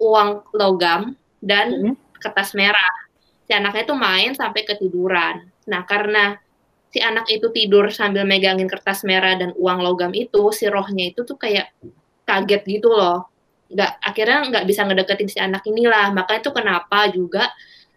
uang 0.00 0.54
logam 0.54 1.18
dan 1.42 1.74
Mm-mm. 1.74 1.94
kertas 2.22 2.54
merah. 2.54 2.94
Si 3.44 3.52
anaknya 3.52 3.84
tuh 3.84 3.98
main 3.98 4.32
sampai 4.32 4.62
ketiduran. 4.62 5.50
Nah, 5.66 5.82
karena 5.84 6.38
si 6.88 7.02
anak 7.02 7.26
itu 7.28 7.50
tidur 7.50 7.90
sambil 7.90 8.22
megangin 8.22 8.70
kertas 8.70 9.02
merah 9.02 9.34
dan 9.34 9.50
uang 9.58 9.82
logam 9.82 10.14
itu, 10.14 10.54
si 10.54 10.70
rohnya 10.70 11.10
itu 11.10 11.26
tuh 11.26 11.36
kayak 11.36 11.74
kaget 12.24 12.62
gitu 12.78 12.94
loh. 12.94 13.26
Nggak, 13.72 13.92
akhirnya 13.98 14.38
nggak 14.48 14.64
bisa 14.68 14.80
ngedeketin 14.86 15.28
si 15.28 15.38
anak 15.42 15.66
inilah. 15.66 16.14
Makanya 16.14 16.40
itu 16.46 16.52
kenapa 16.54 16.98
juga 17.10 17.50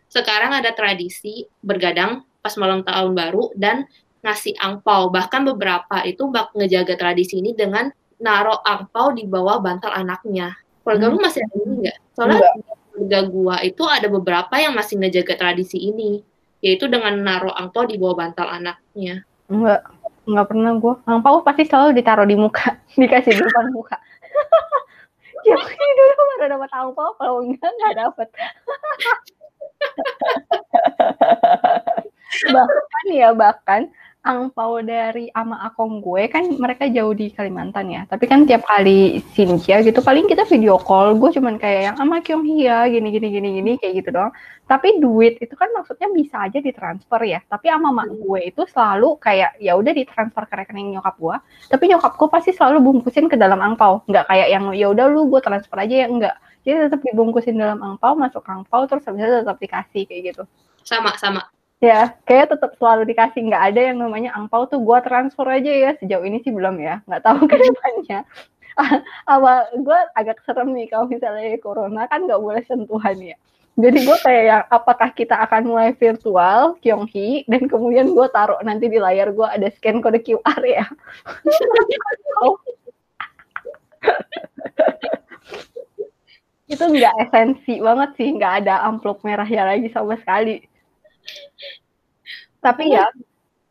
sekarang 0.10 0.56
ada 0.56 0.72
tradisi 0.72 1.46
bergadang 1.60 2.24
pas 2.40 2.56
malam 2.62 2.86
tahun 2.86 3.18
baru 3.18 3.52
dan 3.58 3.84
ngasih 4.26 4.58
angpau. 4.58 5.14
Bahkan 5.14 5.46
beberapa 5.54 6.02
itu 6.02 6.26
bak 6.34 6.58
ngejaga 6.58 6.98
tradisi 6.98 7.38
ini 7.40 7.54
dengan 7.54 7.94
naruh 8.18 8.60
angpau 8.66 9.14
di 9.14 9.30
bawah 9.30 9.62
bantal 9.62 9.94
anaknya. 9.94 10.58
Keluarga 10.82 11.06
lu 11.14 11.18
masih 11.22 11.42
ada 11.46 11.56
ini 11.62 11.74
nggak? 11.86 11.98
Soalnya 12.18 12.42
keluarga 12.90 13.20
gua 13.30 13.56
itu 13.62 13.84
ada 13.86 14.08
beberapa 14.10 14.56
yang 14.58 14.74
masih 14.74 14.98
ngejaga 14.98 15.38
tradisi 15.38 15.78
ini, 15.78 16.26
yaitu 16.66 16.90
dengan 16.90 17.14
naruh 17.22 17.54
angpau 17.54 17.86
di 17.86 18.02
bawah 18.02 18.26
bantal 18.26 18.50
anaknya. 18.50 19.22
Enggak, 19.46 19.86
enggak 20.26 20.48
pernah 20.50 20.74
gue. 20.82 20.94
Angpau 21.06 21.46
pasti 21.46 21.70
selalu 21.70 22.02
ditaruh 22.02 22.26
di 22.26 22.34
muka, 22.34 22.82
dikasih 23.00 23.38
di 23.38 23.42
depan 23.46 23.70
muka. 23.70 23.98
ya 25.48 25.54
dulu 25.62 26.12
baru 26.18 26.58
dapat 26.58 26.72
angpau, 26.74 27.10
kalau 27.22 27.46
enggak 27.46 27.70
enggak 27.70 27.94
dapat. 28.02 28.28
bahkan 32.52 33.06
ya 33.16 33.30
bahkan 33.32 33.88
angpau 34.26 34.82
dari 34.82 35.30
ama 35.38 35.70
akong 35.70 36.02
gue 36.02 36.26
kan 36.34 36.50
mereka 36.58 36.90
jauh 36.90 37.14
di 37.14 37.30
Kalimantan 37.30 37.94
ya. 37.94 38.02
Tapi 38.10 38.26
kan 38.26 38.50
tiap 38.50 38.66
kali 38.66 39.22
Sinja 39.38 39.86
gitu 39.86 40.02
paling 40.02 40.26
kita 40.26 40.50
video 40.50 40.82
call 40.82 41.14
gue 41.22 41.30
cuman 41.38 41.62
kayak 41.62 41.94
yang 41.94 41.98
ama 42.02 42.26
Kyung 42.26 42.42
Hia 42.42 42.90
gini 42.90 43.14
gini 43.14 43.28
gini 43.30 43.50
gini 43.62 43.72
kayak 43.78 43.94
gitu 44.02 44.10
doang. 44.10 44.34
Tapi 44.66 44.98
duit 44.98 45.38
itu 45.38 45.54
kan 45.54 45.70
maksudnya 45.78 46.10
bisa 46.10 46.50
aja 46.50 46.58
ditransfer 46.58 47.22
ya. 47.22 47.40
Tapi 47.46 47.70
ama 47.70 47.94
mak 47.94 48.10
gue 48.10 48.50
itu 48.50 48.66
selalu 48.66 49.22
kayak 49.22 49.62
ya 49.62 49.78
udah 49.78 49.94
ditransfer 49.94 50.44
ke 50.50 50.56
rekening 50.58 50.98
nyokap 50.98 51.16
gue 51.22 51.38
tapi 51.70 51.84
nyokap 51.92 52.18
gue 52.18 52.30
pasti 52.32 52.52
selalu 52.56 52.78
bungkusin 52.82 53.30
ke 53.30 53.38
dalam 53.38 53.62
angpau 53.62 54.02
nggak 54.10 54.26
kayak 54.26 54.48
yang 54.50 54.72
ya 54.74 54.90
udah 54.92 55.06
lu 55.12 55.30
gue 55.30 55.42
transfer 55.44 55.78
aja 55.78 56.06
ya 56.06 56.08
enggak 56.10 56.36
jadi 56.66 56.90
tetap 56.90 57.06
dibungkusin 57.06 57.62
dalam 57.62 57.78
angpau 57.78 58.18
masuk 58.18 58.42
angpau 58.42 58.90
terus 58.90 59.06
habis 59.06 59.22
itu 59.22 59.38
tetap 59.46 59.58
dikasih 59.62 60.04
kayak 60.10 60.22
gitu. 60.34 60.44
Sama 60.82 61.14
sama. 61.22 61.46
Ya, 61.84 62.16
kayak 62.24 62.56
tetap 62.56 62.72
selalu 62.80 63.04
dikasih 63.12 63.52
nggak 63.52 63.64
ada 63.74 63.82
yang 63.92 64.00
namanya 64.00 64.32
angpau 64.32 64.64
tuh 64.64 64.80
gua 64.80 65.04
transfer 65.04 65.44
aja 65.44 65.68
ya 65.68 65.92
sejauh 66.00 66.24
ini 66.24 66.40
sih 66.40 66.56
belum 66.56 66.80
ya 66.80 67.04
nggak 67.04 67.24
tahu 67.24 67.44
ke 67.52 67.56
depannya. 67.60 68.24
Awal 69.28 69.72
gue 69.88 70.00
agak 70.20 70.44
serem 70.44 70.76
nih 70.76 70.92
kalau 70.92 71.08
misalnya 71.08 71.56
corona 71.64 72.12
kan 72.12 72.28
nggak 72.28 72.42
boleh 72.44 72.64
sentuhan 72.68 73.16
ya. 73.20 73.36
Jadi 73.76 74.08
gue 74.08 74.18
kayak 74.24 74.44
yang 74.48 74.64
apakah 74.72 75.12
kita 75.12 75.36
akan 75.36 75.68
mulai 75.68 75.92
virtual 75.96 76.80
Kyonghi 76.80 77.44
dan 77.44 77.68
kemudian 77.68 78.16
gue 78.16 78.28
taruh 78.32 78.60
nanti 78.64 78.88
di 78.88 79.00
layar 79.00 79.36
gue 79.36 79.48
ada 79.48 79.68
scan 79.68 80.00
kode 80.00 80.24
QR 80.24 80.64
ya. 80.64 80.88
itu 86.66 86.82
nggak 86.82 87.30
esensi 87.30 87.78
banget 87.78 88.10
sih 88.18 88.34
nggak 88.34 88.66
ada 88.66 88.90
amplop 88.90 89.22
merah 89.22 89.46
ya 89.46 89.70
lagi 89.70 89.86
sama 89.94 90.18
sekali 90.18 90.66
tapi 92.64 92.90
ya 92.94 93.06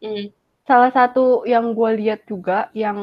Hmm. 0.05 0.29
salah 0.69 0.93
satu 0.93 1.49
yang 1.49 1.73
gue 1.73 1.91
lihat 2.05 2.29
juga 2.29 2.69
yang 2.77 2.99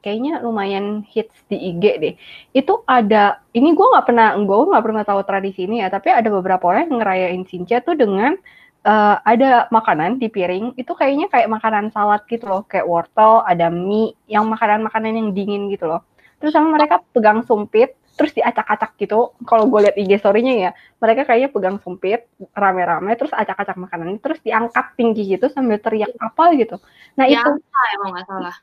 kayaknya 0.00 0.40
lumayan 0.40 1.04
hits 1.04 1.36
di 1.52 1.56
IG 1.72 1.84
deh 2.00 2.14
itu 2.56 2.74
ada 2.88 3.44
ini 3.52 3.76
gue 3.76 3.86
nggak 3.92 4.08
pernah 4.08 4.32
gue 4.40 4.70
nggak 4.72 4.84
pernah 4.84 5.04
tahu 5.04 5.20
tradisi 5.28 5.68
ini 5.68 5.84
ya 5.84 5.92
tapi 5.92 6.08
ada 6.08 6.32
beberapa 6.32 6.64
orang 6.64 6.88
yang 6.88 7.04
ngerayain 7.04 7.44
Sinja 7.44 7.84
tuh 7.84 7.96
dengan 7.96 8.40
uh, 8.88 9.16
ada 9.20 9.68
makanan 9.68 10.16
di 10.16 10.32
piring 10.32 10.76
itu 10.80 10.92
kayaknya 10.96 11.28
kayak 11.28 11.52
makanan 11.52 11.92
salad 11.92 12.24
gitu 12.24 12.48
loh 12.48 12.64
kayak 12.64 12.88
wortel 12.88 13.44
ada 13.44 13.68
mie 13.68 14.16
yang 14.24 14.48
makanan-makanan 14.48 15.12
yang 15.12 15.28
dingin 15.36 15.68
gitu 15.68 15.84
loh 15.84 16.00
terus 16.40 16.56
sama 16.56 16.72
mereka 16.72 17.04
pegang 17.12 17.44
sumpit 17.44 17.96
terus 18.14 18.32
diacak-acak 18.34 18.94
gitu. 18.96 19.34
Kalau 19.44 19.66
gue 19.66 19.90
lihat 19.90 19.96
IG 19.98 20.22
story-nya 20.22 20.54
ya, 20.54 20.70
mereka 21.02 21.26
kayaknya 21.26 21.50
pegang 21.50 21.78
sumpit 21.82 22.30
rame-rame 22.54 23.12
terus 23.18 23.34
acak-acak 23.34 23.74
makanan 23.74 24.22
terus 24.22 24.38
diangkat 24.40 24.94
tinggi 24.94 25.34
gitu 25.34 25.50
sambil 25.50 25.82
teriak 25.82 26.14
apa 26.22 26.54
gitu. 26.54 26.78
Nah, 27.18 27.26
Ya, 27.26 27.42
itu 27.42 27.50
emang 27.98 28.10
nggak 28.14 28.26
salah. 28.30 28.56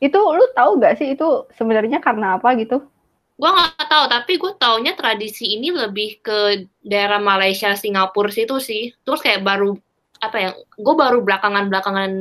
Itu 0.00 0.16
lu 0.16 0.48
tahu 0.56 0.80
gak 0.80 0.96
sih 0.96 1.12
itu 1.12 1.44
sebenarnya 1.60 2.00
karena 2.00 2.40
apa 2.40 2.56
gitu? 2.56 2.88
Gua 3.36 3.56
nggak 3.56 3.88
tahu, 3.88 4.04
tapi 4.08 4.32
gue 4.36 4.52
taunya 4.56 4.92
tradisi 4.96 5.56
ini 5.56 5.72
lebih 5.72 6.20
ke 6.20 6.68
daerah 6.84 7.20
Malaysia, 7.20 7.72
Singapura 7.72 8.32
situ 8.32 8.56
sih. 8.60 8.92
Terus 9.04 9.20
kayak 9.20 9.44
baru 9.44 9.76
apa 10.20 10.36
ya? 10.36 10.50
Gue 10.76 10.94
baru 10.96 11.24
belakangan-belakangan 11.24 12.12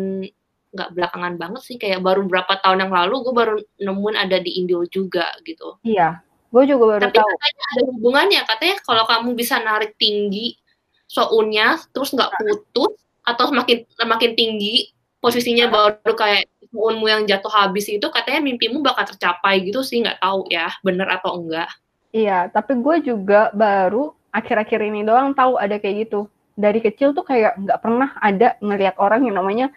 nggak 0.70 0.90
belakangan 0.96 1.34
banget 1.36 1.62
sih, 1.66 1.76
kayak 1.82 2.06
baru 2.06 2.24
berapa 2.30 2.62
tahun 2.62 2.86
yang 2.86 2.94
lalu 2.94 3.26
gue 3.26 3.34
baru 3.34 3.56
nemuin 3.82 4.18
ada 4.22 4.38
di 4.38 4.62
Indo 4.62 4.86
juga 4.86 5.26
gitu. 5.42 5.82
Iya, 5.82 6.22
gue 6.50 6.64
juga 6.66 6.84
baru 6.98 7.04
Tapi 7.10 7.18
tahu. 7.22 7.30
katanya 7.30 7.64
ada 7.70 7.82
hubungannya, 7.94 8.42
katanya 8.46 8.76
kalau 8.82 9.04
kamu 9.06 9.30
bisa 9.38 9.56
narik 9.62 9.94
tinggi 10.02 10.58
sounnya, 11.06 11.78
terus 11.94 12.14
nggak 12.14 12.34
putus 12.38 12.94
atau 13.26 13.46
semakin 13.50 13.86
semakin 13.94 14.32
tinggi 14.34 14.90
posisinya 15.22 15.70
baru 15.70 16.14
kayak 16.18 16.50
sounmu 16.70 17.06
yang 17.10 17.26
jatuh 17.30 17.50
habis 17.50 17.86
itu, 17.90 18.06
katanya 18.10 18.42
mimpimu 18.42 18.82
bakal 18.82 19.06
tercapai 19.10 19.62
gitu 19.66 19.82
sih, 19.82 20.02
nggak 20.02 20.22
tahu 20.22 20.50
ya 20.50 20.70
bener 20.82 21.06
atau 21.10 21.38
enggak. 21.38 21.70
Iya, 22.10 22.50
tapi 22.50 22.78
gue 22.82 22.96
juga 23.06 23.54
baru 23.54 24.18
akhir-akhir 24.34 24.80
ini 24.82 25.06
doang 25.06 25.34
tahu 25.38 25.62
ada 25.62 25.78
kayak 25.78 26.10
gitu. 26.10 26.26
Dari 26.58 26.82
kecil 26.82 27.14
tuh 27.14 27.22
kayak 27.26 27.58
nggak 27.62 27.80
pernah 27.82 28.18
ada 28.18 28.58
ngelihat 28.60 28.98
orang 28.98 29.26
yang 29.30 29.38
namanya 29.38 29.70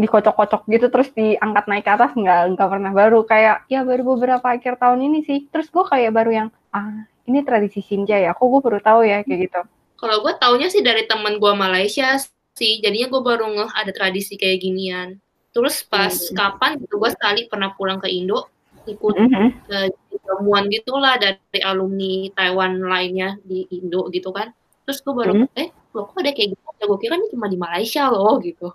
dikocok-kocok 0.00 0.64
gitu 0.66 0.86
terus 0.88 1.12
diangkat 1.12 1.64
naik 1.68 1.84
ke 1.84 1.92
atas 1.92 2.16
nggak 2.16 2.56
nggak 2.56 2.68
pernah 2.72 2.92
baru 2.96 3.20
kayak 3.28 3.68
ya 3.68 3.84
baru 3.84 4.16
beberapa 4.16 4.46
akhir 4.48 4.80
tahun 4.80 5.04
ini 5.12 5.18
sih 5.28 5.38
terus 5.52 5.68
gue 5.68 5.84
kayak 5.84 6.16
baru 6.16 6.30
yang 6.32 6.48
ah 6.72 7.04
ini 7.28 7.44
tradisi 7.44 7.84
Sinja 7.84 8.16
ya 8.16 8.32
kok 8.32 8.42
gue 8.42 8.60
baru 8.64 8.80
tahu 8.80 9.04
ya 9.04 9.20
kayak 9.22 9.40
gitu 9.46 9.60
Kalau 10.00 10.24
gue 10.24 10.32
taunya 10.40 10.72
sih 10.72 10.80
dari 10.80 11.04
temen 11.04 11.36
gue 11.36 11.52
Malaysia 11.52 12.16
sih, 12.56 12.80
jadinya 12.80 13.12
gue 13.12 13.20
baru 13.20 13.44
ngeh 13.52 13.70
ada 13.76 13.92
tradisi 13.92 14.40
kayak 14.40 14.64
ginian. 14.64 15.20
Terus 15.52 15.84
pas 15.84 16.08
Hmm. 16.08 16.32
kapan 16.32 16.80
gitu, 16.80 16.96
gue 16.96 17.10
sekali 17.12 17.44
pernah 17.52 17.76
pulang 17.76 18.00
ke 18.00 18.08
Indo, 18.08 18.48
ikut 18.88 19.12
Mhm. 19.12 19.46
ke 19.68 19.78
jamuan 20.24 20.72
gitulah 20.72 21.20
dari 21.20 21.60
alumni 21.60 22.32
Taiwan 22.32 22.80
lainnya 22.80 23.36
di 23.44 23.68
Indo 23.68 24.08
gitu 24.08 24.32
kan. 24.32 24.56
Terus 24.88 25.04
gue 25.04 25.12
baru, 25.12 25.32
Hmm. 25.44 25.52
eh 25.52 25.68
loh 25.92 26.08
kok 26.08 26.16
ada 26.16 26.32
kayak 26.32 26.48
gitu? 26.56 26.64
Gue 26.80 26.96
kira 26.96 27.14
ini 27.20 27.28
cuma 27.28 27.46
di 27.52 27.58
Malaysia 27.60 28.08
loh 28.08 28.40
gitu. 28.40 28.72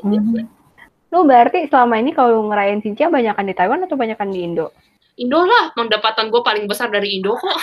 Mhm. 0.00 0.48
Lu 1.12 1.28
berarti 1.28 1.68
selama 1.68 2.00
ini 2.00 2.16
kalau 2.16 2.48
ngerayain 2.48 2.80
Sinja 2.80 3.12
banyakan 3.12 3.44
di 3.44 3.54
Taiwan 3.54 3.84
atau 3.84 4.00
banyakan 4.00 4.32
di 4.32 4.48
Indo? 4.48 4.72
Indo 5.20 5.44
lah, 5.44 5.76
pendapatan 5.76 6.32
gue 6.32 6.40
paling 6.40 6.64
besar 6.64 6.88
dari 6.88 7.20
Indo 7.20 7.36
kok. 7.36 7.58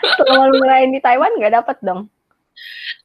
Kalau 0.24 0.48
lu 0.48 0.64
ngerayain 0.64 0.88
di 0.88 1.00
Taiwan 1.04 1.36
nggak 1.36 1.52
dapet 1.60 1.76
dong? 1.84 2.08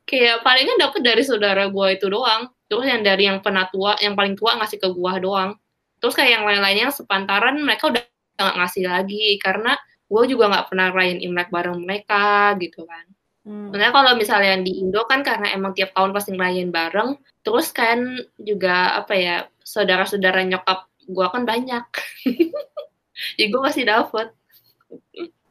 Kayak 0.08 0.48
palingan 0.48 0.80
dapet 0.80 1.02
dari 1.04 1.24
saudara 1.28 1.68
gue 1.68 1.88
itu 1.92 2.08
doang. 2.08 2.48
Terus 2.72 2.88
yang 2.88 3.04
dari 3.04 3.28
yang 3.28 3.44
penatua, 3.44 4.00
yang 4.00 4.16
paling 4.16 4.40
tua 4.40 4.56
ngasih 4.58 4.80
ke 4.80 4.90
gue 4.96 5.14
doang. 5.20 5.60
Terus 6.00 6.14
kayak 6.16 6.32
yang 6.40 6.44
lain-lainnya 6.48 6.90
yang 6.90 6.96
sepantaran 6.96 7.60
mereka 7.60 7.92
udah 7.92 8.04
nggak 8.40 8.56
ngasih 8.64 8.84
lagi 8.90 9.38
karena 9.44 9.78
gue 10.08 10.24
juga 10.32 10.50
nggak 10.50 10.66
pernah 10.72 10.88
rayain 10.90 11.20
Imlek 11.20 11.52
bareng 11.52 11.80
mereka 11.84 12.56
gitu 12.64 12.88
kan. 12.88 13.06
Hmm. 13.44 13.76
Kalau 13.76 14.16
misalnya 14.16 14.56
di 14.64 14.80
Indo 14.80 15.04
kan 15.04 15.20
karena 15.20 15.52
emang 15.52 15.76
tiap 15.76 15.92
tahun 15.92 16.16
pasti 16.16 16.32
ngerayain 16.32 16.72
bareng, 16.72 17.20
terus 17.44 17.76
kan 17.76 18.24
juga 18.40 18.96
apa 19.04 19.14
ya 19.20 19.36
saudara-saudara 19.60 20.48
nyokap 20.48 20.88
gue 21.04 21.28
kan 21.28 21.44
banyak, 21.44 21.84
jadi 23.36 23.48
gue 23.52 23.62
pasti 23.62 23.84
dapet. 23.84 24.32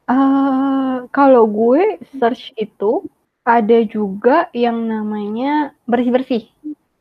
Eh, 0.08 0.96
kalau 1.12 1.44
gue 1.44 2.00
search 2.16 2.56
itu 2.56 3.04
ada 3.44 3.78
juga 3.84 4.48
yang 4.56 4.88
namanya 4.88 5.76
bersih-bersih. 5.84 6.48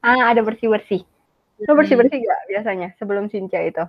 Ah, 0.04 0.34
ada 0.36 0.44
bersih-bersih. 0.44 1.08
Lo 1.64 1.78
bersih-bersih 1.78 2.18
gak 2.26 2.42
biasanya 2.50 2.90
sebelum 2.98 3.30
Sinja 3.30 3.62
itu? 3.62 3.86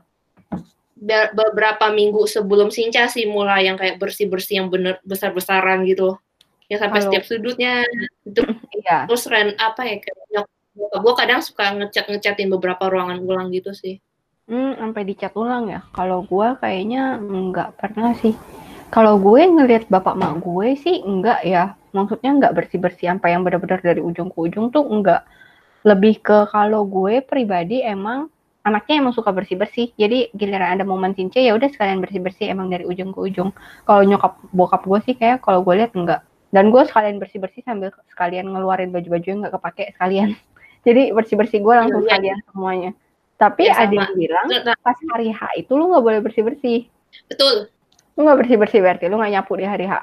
Be- 1.02 1.32
beberapa 1.34 1.90
minggu 1.90 2.28
sebelum 2.28 2.70
Sinca 2.70 3.08
sih 3.08 3.26
mulai 3.26 3.66
yang 3.66 3.80
kayak 3.80 3.98
bersih-bersih 3.98 4.62
yang 4.62 4.68
bener 4.68 5.00
besar-besaran 5.02 5.82
gitu. 5.88 6.14
Yang 6.72 6.80
sampai 6.80 6.98
Kalau- 6.98 7.06
setiap 7.12 7.24
sudutnya. 7.28 7.74
Itu 8.24 8.40
Iya. 8.80 9.04
terus 9.04 9.28
ren 9.28 9.52
apa 9.60 9.84
ya 9.84 10.00
kayak 10.00 10.48
gue 10.72 11.14
kadang 11.20 11.44
suka 11.44 11.76
ngecat 11.76 12.08
ngecatin 12.08 12.48
beberapa 12.48 12.88
ruangan 12.88 13.20
ulang 13.20 13.52
gitu 13.52 13.76
sih. 13.76 14.00
Hmm, 14.48 14.74
sampai 14.80 15.04
dicat 15.04 15.36
ulang 15.36 15.68
ya. 15.68 15.84
Kalau 15.92 16.24
gue 16.24 16.48
kayaknya 16.58 17.20
nggak 17.20 17.76
pernah 17.78 18.16
sih. 18.18 18.32
Kalau 18.88 19.16
gue 19.20 19.40
ngelihat 19.44 19.88
bapak 19.92 20.16
mak 20.16 20.40
gue 20.40 20.72
sih 20.76 21.04
enggak 21.04 21.44
ya. 21.44 21.76
Maksudnya 21.92 22.32
nggak 22.40 22.52
bersih-bersih 22.56 23.12
sampai 23.12 23.36
yang 23.36 23.44
benar-benar 23.44 23.84
dari 23.84 24.00
ujung 24.00 24.32
ke 24.32 24.38
ujung 24.40 24.72
tuh 24.72 24.82
enggak. 24.88 25.22
Lebih 25.84 26.24
ke 26.24 26.48
kalau 26.48 26.88
gue 26.88 27.20
pribadi 27.20 27.84
emang 27.84 28.32
anaknya 28.62 29.04
emang 29.04 29.12
suka 29.14 29.28
bersih-bersih. 29.30 29.92
Jadi 29.94 30.32
giliran 30.32 30.80
ada 30.80 30.84
momen 30.88 31.12
cince 31.12 31.38
ya 31.38 31.52
udah 31.52 31.68
sekalian 31.68 32.00
bersih-bersih 32.00 32.48
emang 32.48 32.72
dari 32.72 32.84
ujung 32.88 33.12
ke 33.12 33.20
ujung. 33.20 33.52
Kalau 33.84 34.02
nyokap 34.02 34.40
bokap 34.50 34.82
gue 34.84 34.98
sih 35.04 35.14
kayak 35.14 35.44
kalau 35.44 35.60
gue 35.62 35.74
lihat 35.78 35.92
enggak. 35.94 36.24
Dan 36.52 36.68
gue 36.68 36.82
sekalian 36.84 37.16
bersih-bersih 37.16 37.64
sambil 37.64 37.88
sekalian 38.12 38.52
ngeluarin 38.52 38.92
baju-baju 38.92 39.24
yang 39.24 39.40
nggak 39.40 39.56
kepake 39.56 39.96
sekalian. 39.96 40.36
Jadi 40.86 41.10
bersih-bersih 41.16 41.64
gue 41.64 41.74
langsung 41.74 42.04
Iya, 42.04 42.06
iya. 42.06 42.12
sekalian 42.12 42.38
semuanya. 42.52 42.90
Tapi 43.40 43.62
Ya, 43.66 43.74
ada 43.74 43.94
yang 43.96 44.14
bilang 44.14 44.46
Nah, 44.46 44.76
pas 44.84 44.98
hari 45.16 45.34
H 45.34 45.40
itu 45.58 45.72
lu 45.74 45.90
nggak 45.90 46.04
boleh 46.04 46.20
bersih-bersih. 46.22 46.86
Betul. 47.26 47.72
Lu 48.14 48.20
nggak 48.28 48.38
bersih-bersih 48.44 48.80
berarti 48.84 49.04
lu 49.08 49.16
nggak 49.18 49.32
nyapu 49.34 49.56
di 49.58 49.66
hari 49.66 49.88
H. 49.88 49.94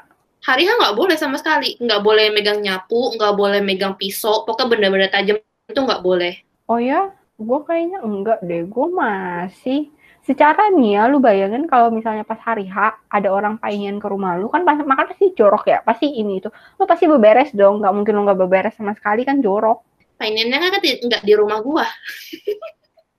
Hari 0.43 0.63
H 0.65 0.69
nggak 0.75 0.95
boleh 0.97 1.15
sama 1.19 1.35
sekali, 1.37 1.75
nggak 1.77 2.01
boleh 2.01 2.31
megang 2.33 2.59
nyapu, 2.63 3.13
nggak 3.15 3.33
boleh 3.37 3.59
megang 3.61 3.93
pisau, 3.99 4.47
pokoknya 4.47 4.67
benda-benda 4.71 5.07
tajam 5.11 5.37
itu 5.39 5.79
nggak 5.79 6.01
boleh. 6.01 6.33
Oh 6.71 6.79
ya, 6.79 7.11
gue 7.37 7.59
kayaknya 7.67 7.99
enggak 8.01 8.39
deh. 8.41 8.63
Gue 8.65 8.87
masih 8.89 9.91
secara 10.29 10.69
nih 10.69 11.01
ya, 11.01 11.09
lu 11.09 11.17
bayangin 11.17 11.65
kalau 11.65 11.89
misalnya 11.89 12.21
pas 12.21 12.37
hari 12.45 12.69
H 12.69 13.01
ada 13.09 13.33
orang 13.33 13.57
paingan 13.57 13.97
ke 13.97 14.05
rumah 14.05 14.37
lu 14.37 14.45
kan 14.53 14.61
pas 14.61 14.77
makan 14.77 15.09
pasti 15.09 15.33
jorok 15.33 15.65
ya, 15.65 15.81
pasti 15.81 16.05
ini 16.05 16.37
itu. 16.37 16.53
Lu 16.77 16.85
pasti 16.85 17.09
beberes 17.09 17.49
dong, 17.57 17.81
nggak 17.81 17.93
mungkin 17.97 18.13
lu 18.13 18.21
nggak 18.29 18.37
beberes 18.37 18.77
sama 18.77 18.93
sekali 18.93 19.25
kan 19.25 19.41
jorok. 19.41 19.81
Painannya 20.21 20.57
kan 20.61 20.77
nggak 20.77 21.23
di 21.25 21.33
rumah 21.33 21.57
gua. 21.65 21.85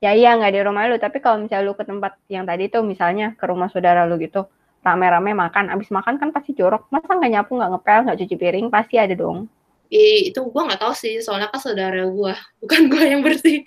Ya 0.01 0.17
iya 0.17 0.33
nggak 0.33 0.53
di 0.57 0.61
rumah 0.65 0.89
lu, 0.89 0.97
tapi 0.97 1.21
kalau 1.21 1.45
misalnya 1.45 1.69
lu 1.69 1.77
ke 1.77 1.85
tempat 1.85 2.17
yang 2.33 2.49
tadi 2.49 2.73
tuh 2.73 2.81
misalnya 2.81 3.37
ke 3.37 3.45
rumah 3.45 3.69
saudara 3.69 4.09
lu 4.09 4.17
gitu, 4.17 4.49
rame-rame 4.81 5.37
makan, 5.37 5.69
abis 5.69 5.93
makan 5.93 6.17
kan 6.17 6.33
pasti 6.33 6.57
jorok. 6.57 6.89
Masa 6.89 7.21
nggak 7.21 7.29
nyapu, 7.29 7.61
nggak 7.61 7.69
ngepel, 7.77 8.01
nggak 8.09 8.19
cuci 8.25 8.37
piring, 8.41 8.67
pasti 8.73 8.97
ada 8.97 9.13
dong. 9.13 9.45
Eh, 9.93 10.33
itu 10.33 10.41
gua 10.49 10.73
nggak 10.73 10.81
tahu 10.81 10.97
sih, 10.97 11.21
soalnya 11.21 11.53
kan 11.53 11.61
saudara 11.61 12.01
gua, 12.09 12.33
bukan 12.65 12.89
gua 12.89 13.05
yang 13.05 13.21
bersih. 13.21 13.61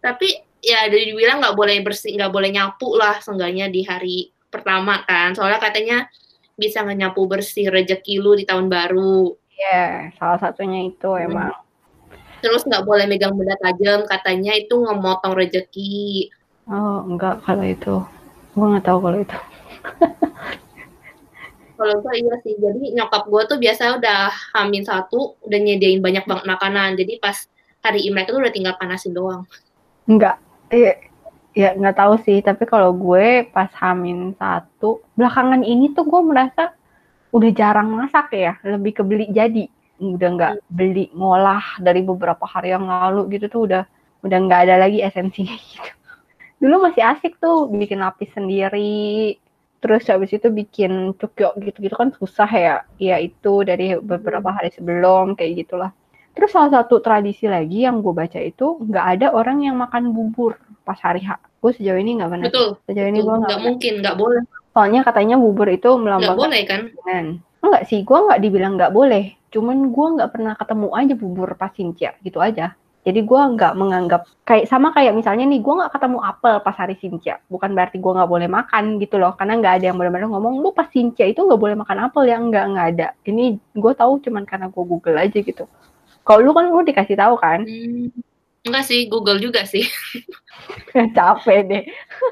Tapi 0.00 0.40
ya 0.64 0.88
ada 0.88 0.96
dibilang 0.96 1.44
nggak 1.44 1.56
boleh 1.56 1.76
bersih, 1.84 2.16
nggak 2.16 2.32
boleh 2.32 2.50
nyapu 2.50 2.96
lah, 2.96 3.20
seenggaknya 3.20 3.68
di 3.68 3.84
hari 3.84 4.32
pertama 4.48 5.04
kan. 5.04 5.36
Soalnya 5.36 5.60
katanya 5.60 6.08
bisa 6.56 6.80
nyapu 6.82 7.28
bersih 7.28 7.68
rezeki 7.68 8.22
lu 8.22 8.32
di 8.34 8.48
tahun 8.48 8.72
baru. 8.72 9.36
Iya, 9.54 10.10
salah 10.18 10.38
satunya 10.40 10.88
itu 10.88 11.10
Hmm. 11.12 11.24
emang. 11.30 11.52
Terus 12.40 12.64
nggak 12.68 12.84
boleh 12.84 13.08
megang 13.08 13.32
benda 13.36 13.56
tajam, 13.60 14.04
katanya 14.04 14.52
itu 14.56 14.74
ngemotong 14.76 15.32
rezeki. 15.32 16.28
Oh, 16.68 17.04
enggak 17.04 17.44
kalau 17.44 17.64
itu. 17.64 18.00
Gue 18.56 18.66
nggak 18.68 18.84
tahu 18.84 18.98
kalau 19.04 19.18
itu. 19.20 19.38
Kalau 21.74 21.98
gue 21.98 22.14
iya 22.22 22.34
sih, 22.46 22.54
jadi 22.54 22.94
nyokap 22.94 23.26
gue 23.26 23.42
tuh 23.50 23.58
biasa 23.58 23.98
udah 23.98 24.30
hamin 24.54 24.86
satu, 24.86 25.34
udah 25.42 25.58
nyediain 25.58 25.98
banyak 25.98 26.22
banget 26.22 26.46
makanan. 26.46 26.94
Jadi 26.94 27.18
pas 27.18 27.34
hari 27.82 28.06
Imlek 28.06 28.30
itu 28.30 28.38
udah 28.38 28.54
tinggal 28.54 28.78
panasin 28.78 29.10
doang. 29.10 29.42
Enggak. 30.06 30.38
Iya, 30.72 30.88
ya 31.60 31.66
nggak 31.78 31.96
tahu 32.00 32.14
sih. 32.26 32.38
Tapi 32.48 32.64
kalau 32.72 32.90
gue 33.04 33.24
pas 33.54 33.70
Hamin 33.82 34.18
satu, 34.40 34.86
belakangan 35.18 35.62
ini 35.72 35.84
tuh 35.96 36.04
gue 36.12 36.20
merasa 36.30 36.62
udah 37.36 37.50
jarang 37.60 37.88
masak 37.98 38.26
ya. 38.44 38.50
Lebih 38.72 38.92
ke 38.98 39.02
beli 39.10 39.24
jadi. 39.38 39.60
Udah 40.00 40.28
nggak 40.36 40.54
beli 40.78 41.00
ngolah 41.18 41.64
dari 41.86 42.00
beberapa 42.10 42.44
hari 42.54 42.68
yang 42.76 42.86
lalu 42.90 43.20
gitu 43.34 43.46
tuh 43.54 43.62
udah 43.68 43.82
udah 44.26 44.38
nggak 44.44 44.60
ada 44.68 44.76
lagi 44.84 44.98
esensinya 45.08 45.56
gitu. 45.70 45.90
Dulu 46.62 46.76
masih 46.86 47.02
asik 47.12 47.32
tuh 47.42 47.56
bikin 47.80 48.00
lapis 48.04 48.30
sendiri. 48.36 49.38
Terus 49.82 50.02
habis 50.12 50.30
itu 50.36 50.48
bikin 50.60 50.92
cukyo 51.20 51.52
gitu-gitu 51.64 51.94
kan 52.00 52.10
susah 52.18 52.50
ya. 52.66 52.74
Ya 53.08 53.16
itu 53.20 53.48
dari 53.68 53.84
beberapa 54.00 54.50
hari 54.56 54.70
sebelum 54.76 55.36
kayak 55.38 55.52
gitulah. 55.66 55.90
Terus 56.34 56.50
salah 56.50 56.70
satu 56.82 56.98
tradisi 56.98 57.46
lagi 57.46 57.86
yang 57.86 58.02
gue 58.02 58.10
baca 58.10 58.42
itu 58.42 58.82
nggak 58.82 59.06
ada 59.18 59.26
orang 59.30 59.62
yang 59.62 59.78
makan 59.78 60.10
bubur 60.10 60.58
pas 60.82 60.98
hari 60.98 61.22
H. 61.22 61.38
Gue 61.62 61.72
sejauh 61.72 61.96
ini 61.96 62.18
nggak 62.18 62.30
pernah. 62.30 62.46
Betul, 62.50 62.68
Sejauh 62.84 63.08
ini 63.08 63.20
gue 63.22 63.34
nggak 63.38 63.48
nggak 63.48 63.62
mungkin, 63.62 63.92
nggak 64.02 64.16
boleh. 64.18 64.42
Soalnya 64.74 65.00
katanya 65.06 65.36
bubur 65.38 65.70
itu 65.70 65.86
Nggak 65.86 66.02
melambangkan 66.02 66.42
boleh 66.42 66.62
kan? 66.66 67.26
Enggak 67.64 67.82
sih, 67.88 68.04
gue 68.04 68.18
nggak 68.18 68.40
dibilang 68.42 68.74
nggak 68.76 68.92
boleh. 68.92 69.24
Cuman 69.54 69.94
gue 69.94 70.06
nggak 70.18 70.30
pernah 70.34 70.54
ketemu 70.58 70.88
aja 70.92 71.14
bubur 71.14 71.48
pas 71.54 71.72
Sincia, 71.72 72.10
gitu 72.20 72.42
aja. 72.42 72.74
Jadi 73.04 73.20
gue 73.20 73.36
nggak 73.36 73.76
menganggap 73.76 74.24
kayak 74.48 74.64
sama 74.64 74.88
kayak 74.96 75.12
misalnya 75.12 75.44
nih 75.44 75.60
gue 75.60 75.74
nggak 75.76 75.92
ketemu 75.92 76.18
apel 76.24 76.54
pas 76.64 76.72
hari 76.72 76.96
Sincia. 76.96 77.36
Bukan 77.52 77.76
berarti 77.76 78.00
gue 78.00 78.12
nggak 78.16 78.30
boleh 78.32 78.48
makan 78.48 78.96
gitu 78.96 79.20
loh. 79.20 79.36
Karena 79.36 79.60
nggak 79.60 79.74
ada 79.80 79.84
yang 79.92 79.96
benar-benar 80.00 80.28
ngomong 80.32 80.64
lu 80.64 80.72
pas 80.72 80.88
Sincia 80.88 81.28
itu 81.28 81.44
nggak 81.44 81.60
boleh 81.60 81.76
makan 81.76 81.98
apel 82.10 82.24
ya 82.24 82.40
nggak 82.40 82.64
nggak 82.74 82.86
ada. 82.96 83.08
Ini 83.28 83.60
gue 83.76 83.92
tahu 83.92 84.24
cuman 84.24 84.48
karena 84.48 84.66
gue 84.72 84.84
Google 84.88 85.20
aja 85.20 85.36
gitu. 85.36 85.68
Kalau 86.24 86.40
lu 86.40 86.52
kan 86.56 86.66
lu 86.72 86.80
dikasih 86.82 87.16
tahu 87.16 87.36
kan? 87.36 87.62
Hmm, 87.62 88.08
Enggak 88.64 88.88
sih, 88.88 89.04
Google 89.12 89.36
juga 89.44 89.68
sih. 89.68 89.84
Capek 91.16 91.60
deh. 91.68 91.84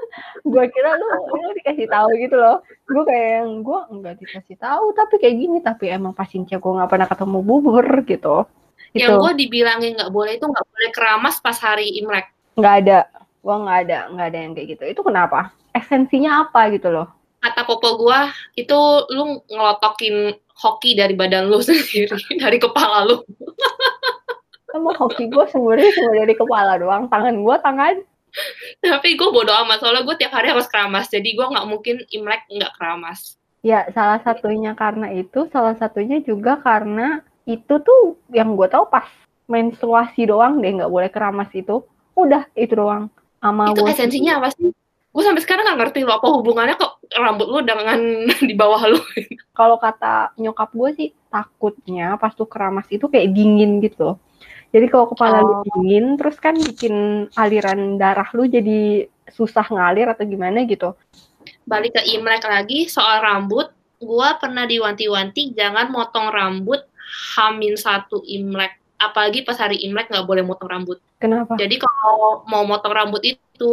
gue 0.52 0.64
kira 0.72 0.96
lu, 0.96 1.06
lu 1.28 1.50
dikasih 1.60 1.86
tahu 1.92 2.08
gitu 2.16 2.36
loh. 2.40 2.64
Gue 2.88 3.04
kayak 3.04 3.28
yang 3.44 3.60
gue 3.60 3.80
enggak 3.92 4.14
dikasih 4.16 4.56
tahu 4.56 4.96
tapi 4.96 5.20
kayak 5.20 5.36
gini 5.38 5.58
tapi 5.60 5.92
emang 5.92 6.16
pastinya 6.16 6.56
gue 6.56 6.72
nggak 6.72 6.90
pernah 6.90 7.08
ketemu 7.08 7.38
bubur 7.44 7.86
gitu. 8.08 8.48
Yang 8.96 9.12
Gitu. 9.12 9.20
gue 9.20 9.32
dibilangin 9.44 9.92
nggak 9.96 10.12
boleh 10.12 10.32
itu 10.36 10.46
nggak 10.48 10.66
boleh 10.68 10.90
keramas 10.92 11.36
pas 11.44 11.56
hari 11.60 12.00
Imlek. 12.00 12.32
Nggak 12.56 12.74
ada. 12.84 12.98
Gue 13.44 13.56
nggak 13.58 13.78
ada, 13.88 13.98
nggak 14.12 14.26
ada 14.32 14.38
yang 14.38 14.52
kayak 14.56 14.68
gitu. 14.72 14.84
Itu 14.88 15.00
kenapa? 15.04 15.52
Esensinya 15.72 16.48
apa 16.48 16.68
gitu 16.72 16.88
loh? 16.88 17.08
Kata 17.42 17.66
popo 17.66 17.98
gue, 17.98 18.20
itu 18.54 18.78
lu 19.10 19.42
ngelotokin 19.50 20.38
hoki 20.62 20.94
dari 20.94 21.18
badan 21.18 21.50
lu 21.50 21.58
sendiri, 21.66 22.14
dari 22.38 22.62
kepala 22.62 23.10
lu. 23.10 23.18
Emang 24.72 24.96
hoki 24.96 25.28
gue 25.28 25.44
sebenarnya 25.50 25.90
cuma 25.98 26.12
dari 26.16 26.34
kepala 26.38 26.72
doang. 26.78 27.10
Tangan 27.10 27.34
gue 27.42 27.56
tangan. 27.60 27.96
Tapi 28.80 29.08
gue 29.20 29.28
bodo 29.28 29.52
amat, 29.52 29.84
soalnya 29.84 30.08
gue 30.08 30.16
tiap 30.16 30.32
hari 30.32 30.48
harus 30.48 30.64
keramas. 30.64 31.12
Jadi 31.12 31.36
gue 31.36 31.44
nggak 31.44 31.66
mungkin 31.68 32.00
Imlek 32.08 32.48
nggak 32.48 32.72
keramas. 32.80 33.36
Ya 33.60 33.84
salah 33.92 34.18
satunya 34.24 34.72
karena 34.72 35.12
itu, 35.12 35.46
salah 35.52 35.76
satunya 35.76 36.24
juga 36.24 36.56
karena 36.64 37.20
itu 37.44 37.78
tuh 37.82 38.16
yang 38.32 38.56
gue 38.56 38.66
tahu 38.70 38.88
pas 38.88 39.04
menstruasi 39.50 40.24
doang 40.24 40.64
deh 40.64 40.80
nggak 40.80 40.88
boleh 40.88 41.12
keramas 41.12 41.52
itu. 41.52 41.84
Udah 42.16 42.48
itu 42.56 42.72
doang. 42.72 43.12
Sama 43.44 43.76
itu 43.76 43.84
esensinya 43.84 44.40
apa 44.40 44.48
sih? 44.56 44.72
Gue 45.12 45.22
sampai 45.22 45.44
sekarang 45.44 45.68
nggak 45.68 45.78
ngerti 45.78 46.08
lo 46.08 46.16
apa 46.16 46.26
hubungannya 46.32 46.74
kok 46.80 47.04
rambut 47.12 47.46
lu 47.52 47.60
dengan 47.60 48.00
di 48.48 48.54
bawah 48.56 48.88
lu. 48.88 49.00
kalau 49.52 49.76
kata 49.76 50.32
nyokap 50.40 50.72
gue 50.72 50.90
sih 50.96 51.08
takutnya 51.28 52.16
pas 52.16 52.32
tuh 52.32 52.48
keramas 52.48 52.88
itu 52.88 53.04
kayak 53.12 53.30
dingin 53.36 53.78
gitu 53.84 54.12
loh. 54.12 54.16
Jadi 54.72 54.88
kalau 54.88 55.06
kepala 55.12 55.44
lu 55.44 55.52
Oh. 55.60 55.64
dingin, 55.68 56.16
terus 56.16 56.40
kan 56.40 56.56
bikin 56.56 57.28
aliran 57.36 58.00
darah 58.00 58.26
lu 58.32 58.48
jadi 58.48 59.04
susah 59.28 59.68
ngalir 59.68 60.08
atau 60.08 60.24
gimana 60.24 60.64
gitu. 60.64 60.96
Balik 61.68 62.00
ke 62.00 62.02
Imlek 62.16 62.42
lagi 62.48 62.88
soal 62.88 63.20
rambut, 63.20 63.68
gue 64.00 64.28
pernah 64.40 64.64
diwanti-wanti 64.64 65.52
jangan 65.52 65.92
motong 65.92 66.32
rambut 66.32 66.80
hamin 67.36 67.76
satu 67.76 68.24
Imlek. 68.24 68.81
Apalagi 69.02 69.42
pas 69.42 69.58
hari 69.58 69.82
Imlek 69.82 70.06
nggak 70.06 70.26
boleh 70.26 70.46
motong 70.46 70.70
rambut. 70.70 70.98
Kenapa? 71.18 71.58
Jadi 71.58 71.82
kalau 71.82 72.46
mau 72.46 72.62
motong 72.62 72.94
rambut 72.94 73.22
itu 73.26 73.72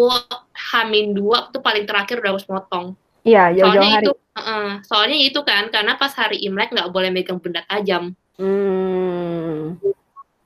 hamin 0.73 1.13
dua 1.13 1.53
itu 1.53 1.61
paling 1.61 1.85
terakhir 1.85 2.17
udah 2.17 2.31
harus 2.33 2.47
motong. 2.49 2.97
Iya, 3.21 3.53
jauh-jauh 3.53 3.77
Soalnya 3.77 3.89
hari. 3.93 4.05
itu, 4.05 4.11
Heeh, 4.39 4.67
soalnya 4.87 5.17
itu 5.19 5.39
kan 5.45 5.63
karena 5.69 5.93
pas 5.99 6.13
hari 6.17 6.41
Imlek 6.41 6.73
nggak 6.73 6.89
boleh 6.89 7.13
megang 7.13 7.37
benda 7.37 7.61
tajam. 7.69 8.17
Hmm, 8.39 9.75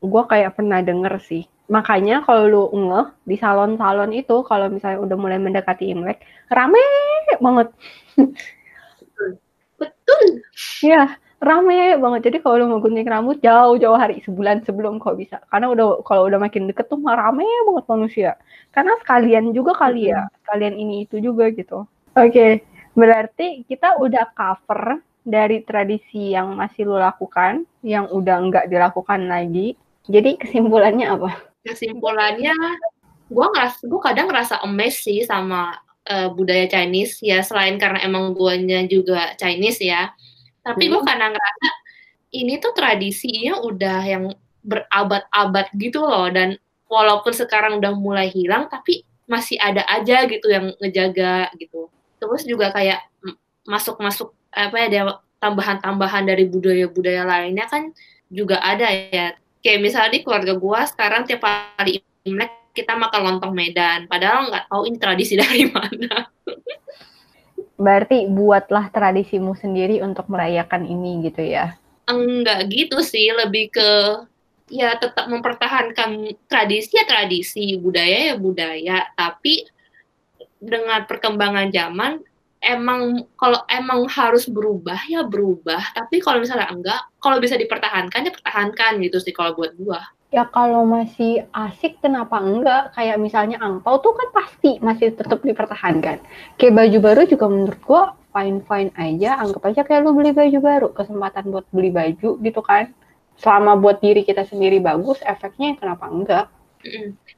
gue 0.02 0.24
kayak 0.28 0.58
pernah 0.58 0.82
denger 0.82 1.22
sih. 1.22 1.46
Makanya 1.70 2.26
kalau 2.28 2.44
lu 2.50 2.64
ngeh 2.74 3.08
di 3.24 3.38
salon-salon 3.40 4.12
itu, 4.12 4.44
kalau 4.44 4.68
misalnya 4.68 5.00
udah 5.00 5.18
mulai 5.18 5.40
mendekati 5.40 5.94
Imlek, 5.94 6.20
rame 6.52 6.82
banget. 7.40 7.72
Betul. 9.80 10.24
Iya, 10.84 11.16
rame 11.44 12.00
banget. 12.00 12.32
Jadi 12.32 12.38
kalau 12.40 12.56
lu 12.64 12.66
mau 12.72 12.80
gunting 12.80 13.06
rambut 13.06 13.38
jauh-jauh 13.44 14.00
hari, 14.00 14.24
sebulan 14.24 14.64
sebelum 14.64 14.98
kau 14.98 15.14
bisa. 15.14 15.44
Karena 15.52 15.70
udah 15.70 16.02
kalau 16.08 16.32
udah 16.32 16.40
makin 16.40 16.72
deket 16.72 16.88
tuh 16.88 16.98
mah 16.98 17.20
rame 17.20 17.44
banget 17.44 17.86
manusia. 17.92 18.32
Karena 18.72 18.96
sekalian 19.04 19.52
juga 19.52 19.76
kali 19.76 20.10
ya, 20.10 20.26
sekalian 20.44 20.76
ini 20.80 21.06
itu 21.06 21.20
juga 21.20 21.52
gitu. 21.52 21.86
Oke, 22.16 22.64
berarti 22.96 23.68
kita 23.68 24.00
udah 24.00 24.32
cover 24.34 25.04
dari 25.24 25.64
tradisi 25.64 26.36
yang 26.36 26.56
masih 26.56 26.88
lu 26.88 27.00
lakukan, 27.00 27.64
yang 27.84 28.08
udah 28.12 28.38
nggak 28.50 28.66
dilakukan 28.72 29.28
lagi. 29.28 29.76
Jadi 30.08 30.36
kesimpulannya 30.42 31.08
apa? 31.08 31.32
Kesimpulannya, 31.64 32.56
gue 33.32 33.46
ngeras, 33.56 33.80
gue 33.84 34.02
kadang 34.04 34.28
ngerasa 34.28 34.60
amazed 34.68 35.08
sih 35.08 35.24
sama 35.24 35.80
eh, 36.04 36.28
budaya 36.28 36.68
Chinese 36.68 37.24
ya 37.24 37.40
selain 37.40 37.80
karena 37.80 38.04
emang 38.04 38.36
guanya 38.36 38.84
juga 38.84 39.32
Chinese 39.40 39.80
ya. 39.80 40.12
Tapi 40.64 40.84
gue 40.90 41.02
Hmm. 41.04 41.08
kadang 41.08 41.32
ngerasa 41.36 41.70
ini 42.34 42.58
tuh 42.58 42.74
tradisinya 42.74 43.62
udah 43.62 44.00
yang 44.08 44.24
berabad-abad 44.64 45.68
gitu 45.76 46.02
loh 46.02 46.32
dan 46.32 46.56
walaupun 46.88 47.36
sekarang 47.36 47.84
udah 47.84 47.94
mulai 47.94 48.32
hilang 48.32 48.72
tapi 48.72 49.04
masih 49.28 49.60
ada 49.60 49.84
aja 49.92 50.24
gitu 50.26 50.48
yang 50.48 50.72
ngejaga 50.80 51.52
gitu. 51.60 51.92
Terus 52.18 52.48
juga 52.48 52.72
kayak 52.72 53.04
masuk-masuk 53.68 54.32
apa 54.52 54.76
ya 54.80 54.86
ada 54.88 55.02
tambahan-tambahan 55.44 56.24
dari 56.24 56.48
budaya-budaya 56.48 57.28
lainnya 57.28 57.68
kan 57.68 57.92
juga 58.32 58.64
ada 58.64 58.88
ya. 58.88 59.36
Kayak 59.64 59.80
misalnya 59.84 60.12
di 60.16 60.20
keluarga 60.24 60.54
gua 60.56 60.88
sekarang 60.88 61.28
tiap 61.28 61.44
kali 61.44 62.04
Imlek 62.24 62.72
kita 62.74 62.98
makan 62.98 63.22
lontong 63.36 63.54
Medan, 63.54 64.10
padahal 64.10 64.50
nggak 64.50 64.66
tahu 64.72 64.90
ini 64.90 64.98
tradisi 64.98 65.36
dari 65.42 65.68
mana. 65.70 66.32
Berarti 67.74 68.30
buatlah 68.30 68.94
tradisimu 68.94 69.58
sendiri 69.58 70.00
untuk 70.06 70.30
merayakan 70.30 70.86
ini 70.86 71.26
gitu 71.26 71.42
ya. 71.42 71.74
Enggak 72.06 72.70
gitu 72.70 73.02
sih, 73.02 73.32
lebih 73.32 73.74
ke 73.74 73.90
ya 74.72 74.96
tetap 74.98 75.28
mempertahankan 75.28 76.38
tradisi 76.48 76.96
ya 76.96 77.06
tradisi, 77.06 77.76
budaya 77.78 78.34
ya 78.34 78.36
budaya, 78.36 78.98
tapi 79.18 79.68
dengan 80.64 81.04
perkembangan 81.04 81.68
zaman 81.74 82.24
emang 82.64 83.28
kalau 83.36 83.60
emang 83.68 84.08
harus 84.08 84.48
berubah 84.48 84.98
ya 85.12 85.28
berubah, 85.28 85.84
tapi 85.92 86.24
kalau 86.24 86.40
misalnya 86.40 86.72
enggak, 86.72 87.02
kalau 87.20 87.38
bisa 87.44 87.60
dipertahankan 87.60 88.24
ya 88.24 88.32
pertahankan 88.32 89.04
gitu 89.04 89.20
sih 89.20 89.36
kalau 89.36 89.52
buat 89.52 89.76
gua. 89.76 90.00
Ya 90.34 90.50
kalau 90.50 90.82
masih 90.90 91.46
asik 91.54 92.02
kenapa 92.02 92.42
enggak? 92.42 92.90
Kayak 92.98 93.22
misalnya 93.22 93.62
angpau 93.62 94.02
tuh 94.02 94.18
kan 94.18 94.34
pasti 94.34 94.82
masih 94.82 95.14
tetap 95.14 95.46
dipertahankan. 95.46 96.18
Kayak 96.58 96.74
baju 96.74 96.98
baru 96.98 97.22
juga 97.30 97.46
menurut 97.54 97.82
gua 97.86 98.04
fine-fine 98.34 98.90
aja. 98.98 99.38
Anggap 99.38 99.62
aja 99.70 99.86
kayak 99.86 100.02
lu 100.02 100.18
beli 100.18 100.34
baju 100.34 100.58
baru, 100.58 100.88
kesempatan 100.90 101.54
buat 101.54 101.70
beli 101.70 101.94
baju 101.94 102.42
gitu 102.42 102.62
kan. 102.66 102.90
Selama 103.38 103.78
buat 103.78 104.02
diri 104.02 104.26
kita 104.26 104.50
sendiri 104.50 104.82
bagus, 104.82 105.22
efeknya 105.22 105.78
kenapa 105.78 106.10
enggak? 106.10 106.46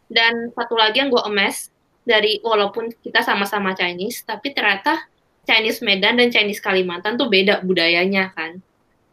Dan 0.08 0.56
satu 0.56 0.80
lagi 0.80 1.04
yang 1.04 1.12
gue 1.12 1.20
emes 1.28 1.68
dari 2.08 2.40
walaupun 2.40 2.96
kita 3.04 3.28
sama-sama 3.28 3.76
Chinese, 3.76 4.24
tapi 4.24 4.56
ternyata 4.56 5.04
Chinese 5.44 5.84
Medan 5.84 6.16
dan 6.16 6.32
Chinese 6.32 6.64
Kalimantan 6.64 7.20
tuh 7.20 7.28
beda 7.28 7.60
budayanya 7.60 8.32
kan. 8.32 8.64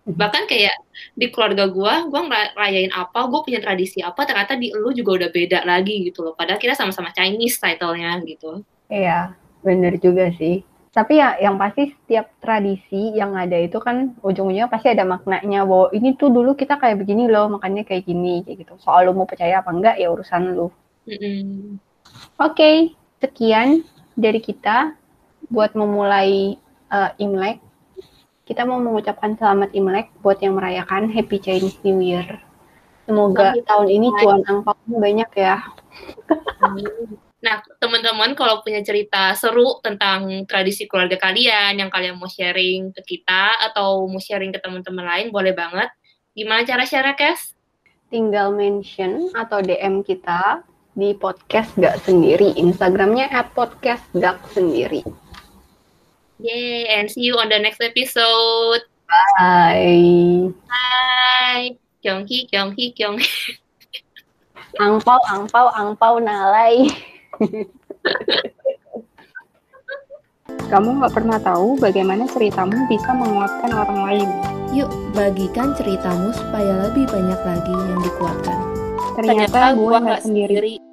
Mhm. 0.03 0.19
Bahkan 0.19 0.43
kayak 0.51 0.77
di 1.15 1.27
keluarga 1.31 1.71
gue, 1.71 1.95
gue 2.11 2.21
ngerayain 2.27 2.93
apa, 2.95 3.31
gue 3.31 3.41
punya 3.47 3.61
tradisi 3.63 4.03
apa, 4.03 4.27
ternyata 4.27 4.59
di 4.59 4.75
lu 4.75 4.91
juga 4.91 5.23
udah 5.23 5.31
beda 5.31 5.59
lagi 5.63 6.03
gitu 6.11 6.27
loh. 6.27 6.35
Padahal 6.35 6.59
kita 6.59 6.75
sama-sama 6.75 7.15
Chinese 7.15 7.59
title-nya 7.63 8.19
gitu. 8.27 8.67
Iya, 8.91 9.39
bener 9.63 9.97
juga 10.03 10.35
sih. 10.35 10.67
Tapi 10.93 11.17
ya 11.17 11.41
yang 11.41 11.57
pasti 11.57 11.89
setiap 11.89 12.29
tradisi 12.37 13.17
yang 13.17 13.33
ada 13.33 13.57
itu 13.57 13.81
kan 13.81 14.13
ujung-ujungnya 14.21 14.69
pasti 14.69 14.93
ada 14.93 15.09
maknanya 15.09 15.65
bahwa 15.65 15.89
ini 15.97 16.13
tuh 16.21 16.29
dulu 16.29 16.53
kita 16.53 16.77
kayak 16.77 17.01
begini 17.01 17.33
loh, 17.33 17.49
makanya 17.49 17.81
kayak 17.81 18.05
gini 18.05 18.45
kayak 18.45 18.69
gitu. 18.69 18.77
Soal 18.77 19.09
lu 19.09 19.17
mau 19.17 19.25
percaya 19.25 19.65
apa 19.65 19.73
enggak 19.73 19.97
ya 19.97 20.13
urusan 20.13 20.53
lu. 20.53 20.69
Mm-mm. 21.09 21.81
Oke, 22.37 22.93
sekian 23.25 23.89
dari 24.13 24.45
kita 24.45 24.93
buat 25.49 25.73
memulai 25.73 26.61
eh, 26.93 27.11
Imlek. 27.25 27.72
Kita 28.53 28.69
mau 28.69 28.77
mengucapkan 28.77 29.33
selamat 29.33 29.73
Imlek 29.73 30.13
buat 30.21 30.37
yang 30.45 30.61
merayakan 30.61 31.09
Happy 31.09 31.41
Chinese 31.41 31.81
New 31.89 32.05
Year. 32.05 32.37
Semoga 33.09 33.57
tahun 33.65 33.89
ini 33.89 34.13
cuan 34.21 34.45
angpaunya 34.45 34.97
banyak 35.01 35.31
ya. 35.41 35.57
Nah, 37.41 37.65
teman-teman 37.81 38.37
kalau 38.37 38.61
punya 38.61 38.85
cerita 38.85 39.33
seru 39.41 39.81
tentang 39.81 40.45
tradisi 40.45 40.85
keluarga 40.85 41.17
kalian 41.17 41.81
yang 41.81 41.89
kalian 41.89 42.21
mau 42.21 42.29
sharing 42.29 42.93
ke 42.93 43.17
kita 43.17 43.73
atau 43.73 44.05
mau 44.05 44.21
sharing 44.21 44.53
ke 44.53 44.61
teman-teman 44.61 45.09
lain, 45.09 45.33
boleh 45.33 45.57
banget. 45.57 45.89
Gimana 46.37 46.69
cara 46.69 46.85
share 46.85 47.17
Kes? 47.17 47.57
Tinggal 48.13 48.53
mention 48.53 49.33
atau 49.33 49.65
DM 49.65 50.05
kita 50.05 50.61
di 50.93 51.17
podcast 51.17 51.73
gak 51.81 52.05
sendiri. 52.05 52.53
Instagramnya 52.61 53.33
at 53.33 53.49
podcast 53.57 54.05
gak 54.13 54.45
sendiri. 54.53 55.01
Yay, 56.43 56.91
and 56.91 57.07
see 57.07 57.23
you 57.23 57.39
on 57.39 57.47
the 57.47 57.59
next 57.63 57.79
episode. 57.79 58.83
Bye. 59.07 60.51
Bye. 60.67 61.79
Kyonghi, 62.03 62.51
Kyonghi, 62.51 62.91
Kyonghi. 62.99 63.31
Angpau, 64.83 65.21
angpau, 65.31 65.71
angpau 65.71 66.19
nalai. 66.19 66.91
Kamu 70.67 70.99
nggak 70.99 71.15
pernah 71.15 71.39
tahu 71.39 71.79
bagaimana 71.79 72.27
ceritamu 72.27 72.75
bisa 72.91 73.13
menguatkan 73.15 73.71
orang 73.71 74.01
lain. 74.09 74.29
Yuk, 74.73 74.89
bagikan 75.13 75.77
ceritamu 75.77 76.33
supaya 76.33 76.89
lebih 76.89 77.07
banyak 77.07 77.41
lagi 77.45 77.75
yang 77.77 78.01
dikuatkan. 78.01 78.59
Ternyata, 79.15 79.77
gue 79.77 79.97
nggak 80.01 80.23
sendiri. 80.25 80.57
sendiri. 80.59 80.92